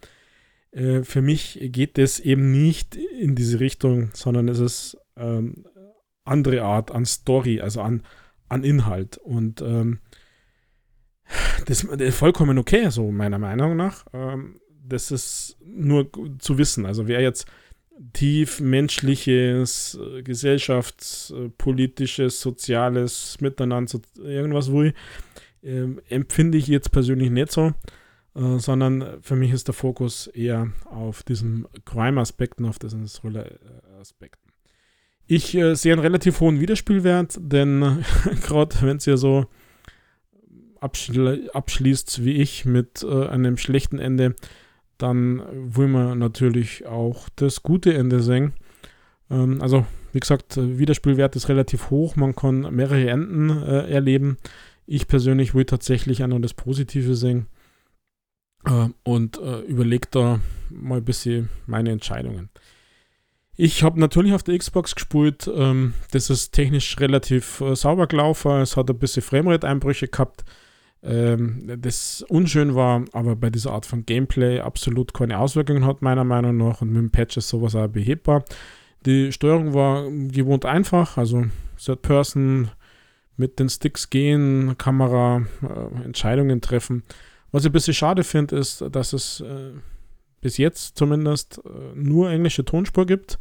Äh, 0.70 1.02
für 1.02 1.20
mich 1.20 1.58
geht 1.60 1.98
es 1.98 2.18
eben 2.18 2.50
nicht 2.50 2.96
in 2.96 3.34
diese 3.34 3.60
Richtung, 3.60 4.08
sondern 4.14 4.48
es 4.48 4.58
ist 4.58 4.96
ähm, 5.16 5.66
andere 6.24 6.62
Art 6.62 6.90
an 6.90 7.04
Story, 7.04 7.60
also 7.60 7.82
an, 7.82 8.02
an 8.48 8.64
Inhalt. 8.64 9.18
Und 9.18 9.62
ähm, 9.62 10.00
das, 11.66 11.86
das, 11.86 12.00
ist 12.00 12.18
vollkommen 12.18 12.58
okay, 12.58 12.90
so 12.90 13.10
meiner 13.10 13.38
Meinung 13.38 13.76
nach. 13.76 14.06
Ähm, 14.12 14.60
das 14.84 15.10
ist 15.10 15.56
nur 15.64 16.10
zu 16.38 16.58
wissen. 16.58 16.84
Also 16.86 17.08
wer 17.08 17.20
jetzt 17.20 17.46
tief 18.12 18.60
menschliches, 18.60 19.98
äh, 20.00 20.22
gesellschaftspolitisches, 20.22 22.40
soziales 22.40 23.40
Miteinander, 23.40 24.00
irgendwas 24.16 24.72
will, 24.72 24.94
äh, 25.62 25.86
empfinde 26.08 26.58
ich 26.58 26.68
jetzt 26.68 26.92
persönlich 26.92 27.30
nicht 27.30 27.50
so 27.52 27.72
äh, 28.34 28.58
sondern 28.58 29.22
für 29.22 29.36
mich 29.36 29.52
ist 29.52 29.68
der 29.68 29.74
Fokus 29.74 30.26
eher 30.28 30.72
auf 30.84 31.22
diesem 31.22 31.66
Crime-Aspekten, 31.84 32.64
auf 32.66 32.78
diesen 32.78 33.06
Thriller-Aspekten. 33.06 34.47
Ich 35.30 35.54
äh, 35.54 35.74
sehe 35.74 35.92
einen 35.92 36.00
relativ 36.00 36.40
hohen 36.40 36.58
Wiederspielwert, 36.58 37.38
denn 37.38 38.02
gerade 38.42 38.74
wenn 38.80 38.96
es 38.96 39.04
ja 39.04 39.18
so 39.18 39.46
abschli 40.80 41.50
abschließt 41.52 42.24
wie 42.24 42.32
ich 42.32 42.64
mit 42.64 43.02
äh, 43.02 43.26
einem 43.26 43.58
schlechten 43.58 43.98
Ende, 43.98 44.34
dann 44.96 45.42
will 45.52 45.88
man 45.88 46.18
natürlich 46.18 46.86
auch 46.86 47.28
das 47.36 47.62
gute 47.62 47.92
Ende 47.92 48.20
sehen. 48.20 48.54
Ähm, 49.30 49.60
also, 49.60 49.84
wie 50.14 50.20
gesagt, 50.20 50.56
Wiederspielwert 50.56 51.36
ist 51.36 51.50
relativ 51.50 51.90
hoch, 51.90 52.16
man 52.16 52.34
kann 52.34 52.74
mehrere 52.74 53.10
Enden 53.10 53.50
äh, 53.50 53.90
erleben. 53.90 54.38
Ich 54.86 55.08
persönlich 55.08 55.54
will 55.54 55.66
tatsächlich 55.66 56.24
auch 56.24 56.28
noch 56.28 56.40
das 56.40 56.54
Positive 56.54 57.14
sehen 57.14 57.48
äh, 58.64 58.88
und 59.02 59.36
äh, 59.36 59.60
überlege 59.60 60.08
da 60.10 60.40
mal 60.70 60.98
ein 60.98 61.04
bisschen 61.04 61.50
meine 61.66 61.90
Entscheidungen. 61.90 62.48
Ich 63.60 63.82
habe 63.82 63.98
natürlich 63.98 64.34
auf 64.34 64.44
der 64.44 64.56
Xbox 64.56 64.94
gespielt. 64.94 65.50
Ähm, 65.52 65.94
das 66.12 66.30
ist 66.30 66.52
technisch 66.52 66.96
relativ 67.00 67.60
äh, 67.60 67.74
sauber 67.74 68.06
gelaufen. 68.06 68.52
Es 68.60 68.76
hat 68.76 68.88
ein 68.88 68.96
bisschen 68.96 69.20
Framerate-Einbrüche 69.20 70.06
gehabt. 70.06 70.44
Ähm, 71.02 71.68
das 71.80 72.24
unschön 72.28 72.76
war, 72.76 73.04
aber 73.12 73.34
bei 73.34 73.50
dieser 73.50 73.72
Art 73.72 73.84
von 73.84 74.06
Gameplay 74.06 74.60
absolut 74.60 75.12
keine 75.12 75.40
Auswirkungen 75.40 75.84
hat, 75.84 76.02
meiner 76.02 76.22
Meinung 76.22 76.56
nach. 76.56 76.82
Und 76.82 76.92
mit 76.92 77.02
dem 77.02 77.10
Patch 77.10 77.36
ist 77.36 77.48
sowas 77.48 77.74
auch 77.74 77.88
behebbar. 77.88 78.44
Die 79.06 79.32
Steuerung 79.32 79.74
war 79.74 80.08
gewohnt 80.08 80.64
einfach, 80.64 81.18
also 81.18 81.46
Third 81.84 82.02
Person 82.02 82.70
mit 83.36 83.58
den 83.58 83.68
Sticks 83.68 84.08
gehen, 84.08 84.78
Kamera, 84.78 85.42
äh, 85.62 86.04
Entscheidungen 86.04 86.60
treffen. 86.60 87.02
Was 87.50 87.64
ich 87.64 87.70
ein 87.70 87.72
bisschen 87.72 87.94
schade 87.94 88.22
finde, 88.22 88.54
ist, 88.54 88.84
dass 88.92 89.12
es 89.12 89.40
äh, 89.40 89.72
bis 90.40 90.56
jetzt 90.56 90.96
zumindest 90.96 91.60
äh, 91.64 91.94
nur 91.94 92.30
englische 92.30 92.64
Tonspur 92.64 93.06
gibt. 93.06 93.38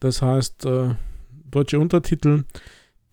Das 0.00 0.22
heißt, 0.22 0.66
äh, 0.66 0.94
deutsche 1.50 1.78
Untertitel 1.78 2.44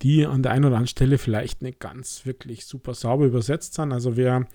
die 0.01 0.25
an 0.25 0.43
der 0.43 0.51
einen 0.51 0.65
oder 0.65 0.75
anderen 0.75 0.87
Stelle 0.87 1.17
vielleicht 1.17 1.61
nicht 1.61 1.79
ganz 1.79 2.25
wirklich 2.25 2.65
super 2.65 2.93
sauber 2.93 3.25
übersetzt 3.25 3.75
sind. 3.75 3.91
Also 3.91 4.17
wer 4.17 4.47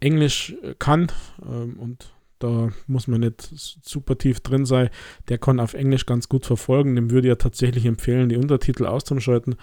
Englisch 0.00 0.54
äh, 0.62 0.74
kann 0.78 1.10
ähm, 1.42 1.78
und 1.78 2.10
da 2.38 2.70
muss 2.86 3.06
man 3.06 3.20
nicht 3.20 3.40
super 3.40 4.18
tief 4.18 4.40
drin 4.40 4.66
sein, 4.66 4.90
der 5.28 5.38
kann 5.38 5.60
auf 5.60 5.72
Englisch 5.72 6.04
ganz 6.04 6.28
gut 6.28 6.44
verfolgen. 6.44 6.94
Dem 6.94 7.10
würde 7.10 7.28
ich 7.28 7.30
ja 7.30 7.36
tatsächlich 7.36 7.86
empfehlen, 7.86 8.28
die 8.28 8.36
Untertitel 8.36 8.84
auszuschalten. 8.84 9.54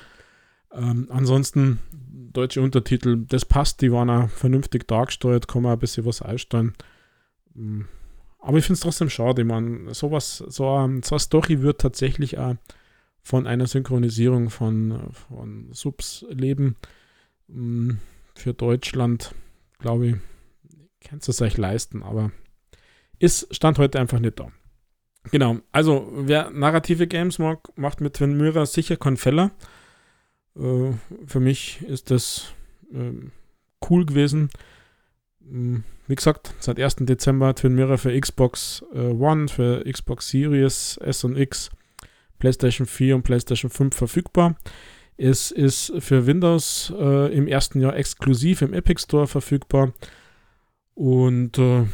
Ähm, 0.73 1.07
ansonsten 1.11 1.79
deutsche 2.33 2.61
Untertitel, 2.61 3.23
das 3.27 3.45
passt, 3.45 3.81
die 3.81 3.91
waren 3.91 4.09
auch 4.09 4.29
vernünftig 4.29 4.87
dargestellt, 4.87 5.47
kann 5.47 5.61
man 5.61 5.73
ein 5.73 5.79
bisschen 5.79 6.05
was 6.05 6.23
einstellen. 6.23 6.73
Mm, 7.53 7.81
aber 8.39 8.57
ich 8.57 8.65
finde 8.65 8.75
es 8.75 8.81
trotzdem 8.81 9.09
schade, 9.09 9.43
man, 9.43 9.93
sowas, 9.93 10.37
so, 10.37 10.49
so 10.49 10.73
eine 10.73 11.19
Story 11.19 11.61
wird 11.61 11.81
tatsächlich 11.81 12.37
auch 12.37 12.55
von 13.21 13.45
einer 13.45 13.67
Synchronisierung 13.67 14.49
von, 14.49 15.11
von 15.11 15.69
Subs 15.71 16.25
leben. 16.29 16.75
Mm, 17.47 17.91
für 18.35 18.53
Deutschland, 18.53 19.35
glaube 19.79 20.07
ich, 20.07 20.15
kannst 21.01 21.27
du 21.27 21.31
es 21.31 21.41
euch 21.41 21.57
leisten, 21.57 22.03
aber 22.03 22.31
ist 23.19 23.53
Stand 23.55 23.77
heute 23.77 23.99
einfach 23.99 24.19
nicht 24.19 24.39
da. 24.39 24.51
Genau, 25.29 25.59
also 25.71 26.11
wer 26.15 26.49
narrative 26.49 27.05
Games 27.05 27.37
mag, 27.37 27.77
macht 27.77 28.01
mit 28.01 28.15
Twin 28.15 28.37
Mirror 28.37 28.65
sicher 28.65 28.97
keinen 28.97 29.17
Feller. 29.17 29.51
Äh, 30.55 30.93
für 31.27 31.39
mich 31.39 31.81
ist 31.83 32.09
das 32.09 32.53
äh, 32.91 33.29
cool 33.87 34.05
gewesen. 34.05 34.49
Mm, 35.49 35.77
wie 36.07 36.15
gesagt, 36.15 36.53
seit 36.59 36.79
1. 36.79 36.97
Dezember 37.01 37.55
Twin 37.55 37.75
Mirror 37.75 37.97
für 37.97 38.19
Xbox 38.19 38.83
äh, 38.93 38.99
One, 38.99 39.47
für 39.47 39.83
Xbox 39.89 40.29
Series 40.29 40.97
S 40.97 41.23
und 41.23 41.37
X 41.37 41.69
PlayStation 42.39 42.87
4 42.87 43.15
und 43.15 43.23
PlayStation 43.23 43.69
5 43.69 43.95
verfügbar. 43.95 44.55
Es 45.17 45.51
ist 45.51 45.93
für 45.99 46.25
Windows 46.25 46.91
äh, 46.97 47.33
im 47.33 47.47
ersten 47.47 47.79
Jahr 47.79 47.95
exklusiv 47.95 48.61
im 48.63 48.73
Epic 48.73 49.03
Store 49.03 49.27
verfügbar. 49.27 49.93
Und 50.95 51.59
äh, 51.59 51.85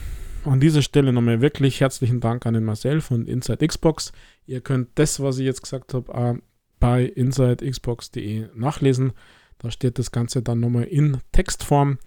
an 0.45 0.60
dieser 0.60 0.81
Stelle 0.81 1.12
nochmal 1.12 1.41
wirklich 1.41 1.81
herzlichen 1.81 2.21
Dank 2.21 2.45
an 2.45 2.53
den 2.53 2.63
Marcel 2.63 3.01
von 3.01 3.25
Inside 3.25 3.67
Xbox. 3.67 4.13
Ihr 4.45 4.62
könnt 4.62 4.89
das, 4.95 5.19
was 5.19 5.39
ich 5.39 5.45
jetzt 5.45 5.62
gesagt 5.62 5.93
habe, 5.93 6.39
bei 6.79 7.03
insidexbox.de 7.03 8.47
nachlesen. 8.55 9.12
Da 9.60 9.71
steht 9.71 9.99
das 9.99 10.12
Ganze 10.12 10.41
dann 10.41 10.60
nochmal 10.60 10.83
in 10.83 11.17
Textform. 11.31 11.97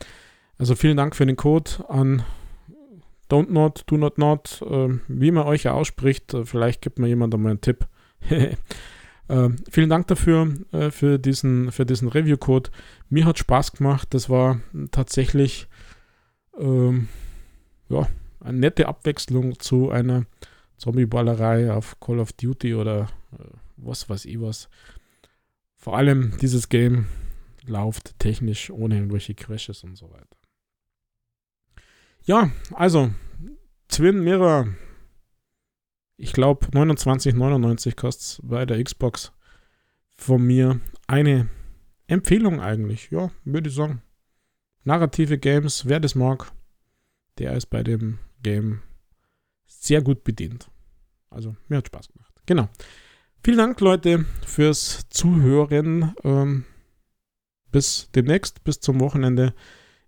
Also 0.61 0.75
vielen 0.75 0.99
Dank 0.99 1.16
für 1.16 1.25
den 1.25 1.37
Code 1.37 1.70
an 1.88 2.23
Don't 3.31 3.51
Not, 3.51 3.85
Do 3.87 3.96
Not 3.96 4.18
Not, 4.18 4.61
äh, 4.61 4.90
wie 5.09 5.31
man 5.31 5.46
euch 5.46 5.62
ja 5.62 5.73
ausspricht. 5.73 6.37
Vielleicht 6.44 6.83
gibt 6.83 6.99
mir 6.99 7.09
jemand 7.09 7.33
einmal 7.33 7.53
einen 7.53 7.62
Tipp. 7.62 7.87
äh, 8.29 8.57
vielen 9.70 9.88
Dank 9.88 10.07
dafür, 10.09 10.55
äh, 10.73 10.90
für 10.90 11.18
diesen, 11.18 11.73
für 11.73 11.87
diesen 11.87 12.09
Review-Code. 12.09 12.68
Mir 13.09 13.25
hat 13.25 13.38
Spaß 13.38 13.73
gemacht. 13.73 14.09
Das 14.11 14.29
war 14.29 14.61
tatsächlich 14.90 15.66
ähm, 16.59 17.09
ja, 17.88 18.07
eine 18.40 18.59
nette 18.59 18.87
Abwechslung 18.87 19.59
zu 19.61 19.90
einer 19.90 20.27
Zombie-Ballerei 20.77 21.73
auf 21.73 21.99
Call 22.01 22.18
of 22.18 22.35
Duty 22.35 22.75
oder 22.75 23.09
äh, 23.33 23.44
was 23.79 24.11
weiß 24.11 24.27
ich 24.27 24.38
was. 24.38 24.68
Vor 25.77 25.96
allem 25.96 26.37
dieses 26.42 26.68
Game 26.68 27.07
läuft 27.64 28.18
technisch 28.18 28.68
ohne 28.68 28.96
irgendwelche 28.96 29.35
Crashes 29.35 29.85
und 29.85 29.96
so 29.96 30.11
weiter. 30.11 30.37
Ja, 32.31 32.49
also 32.75 33.11
Twin 33.88 34.23
Mirror 34.23 34.69
ich 36.16 36.33
glaube 36.33 36.64
29,99 36.66 37.97
kostet 37.97 38.23
es 38.23 38.40
bei 38.45 38.64
der 38.64 38.85
Xbox. 38.85 39.33
Von 40.16 40.47
mir 40.47 40.81
eine 41.09 41.49
Empfehlung 42.07 42.61
eigentlich, 42.61 43.11
ja, 43.11 43.33
würde 43.45 43.69
ich 43.69 43.75
sagen. 43.75 44.01
Narrative 44.85 45.38
Games, 45.38 45.87
wer 45.87 45.99
das 45.99 46.14
mag, 46.14 46.53
der 47.38 47.55
ist 47.55 47.66
bei 47.66 47.83
dem 47.83 48.21
Game 48.45 48.83
sehr 49.66 50.01
gut 50.01 50.23
bedient. 50.23 50.71
Also, 51.31 51.57
mir 51.66 51.79
hat 51.79 51.88
Spaß 51.88 52.12
gemacht. 52.12 52.40
Genau. 52.47 52.69
Vielen 53.43 53.59
Dank, 53.59 53.81
Leute, 53.81 54.25
fürs 54.47 55.09
Zuhören. 55.09 56.14
Ähm, 56.23 56.64
bis 57.73 58.09
demnächst, 58.14 58.62
bis 58.62 58.79
zum 58.79 59.01
Wochenende 59.01 59.53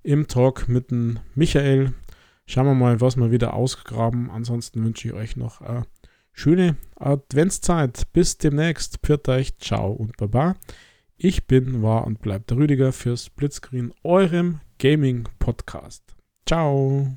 im 0.05 0.29
Talk 0.29 0.69
mit 0.69 0.93
dem 0.93 1.19
Michael. 1.35 1.95
Schauen 2.53 2.67
wir 2.67 2.75
mal, 2.75 3.01
was 3.01 3.17
wir 3.17 3.31
wieder 3.31 3.55
ausgraben. 3.55 4.31
Ansonsten 4.31 4.85
wünsche 4.85 5.09
ich 5.09 5.15
euch 5.15 5.37
noch 5.39 5.63
eine 5.63 5.87
schöne 6.35 6.77
Adventszeit. 6.97 8.13
Bis 8.13 8.37
demnächst. 8.37 8.99
Pfiat 8.99 9.27
euch, 9.31 9.57
ciao 9.57 9.91
und 9.91 10.19
baba. 10.19 10.57
Ich 11.17 11.47
bin, 11.47 11.83
war 11.83 12.07
und 12.07 12.21
bleibt 12.21 12.51
der 12.51 12.59
Rüdiger 12.59 12.93
für 12.93 13.17
Splitscreen, 13.17 13.95
eurem 14.05 14.61
Gaming-Podcast. 14.79 16.15
Ciao. 16.47 17.17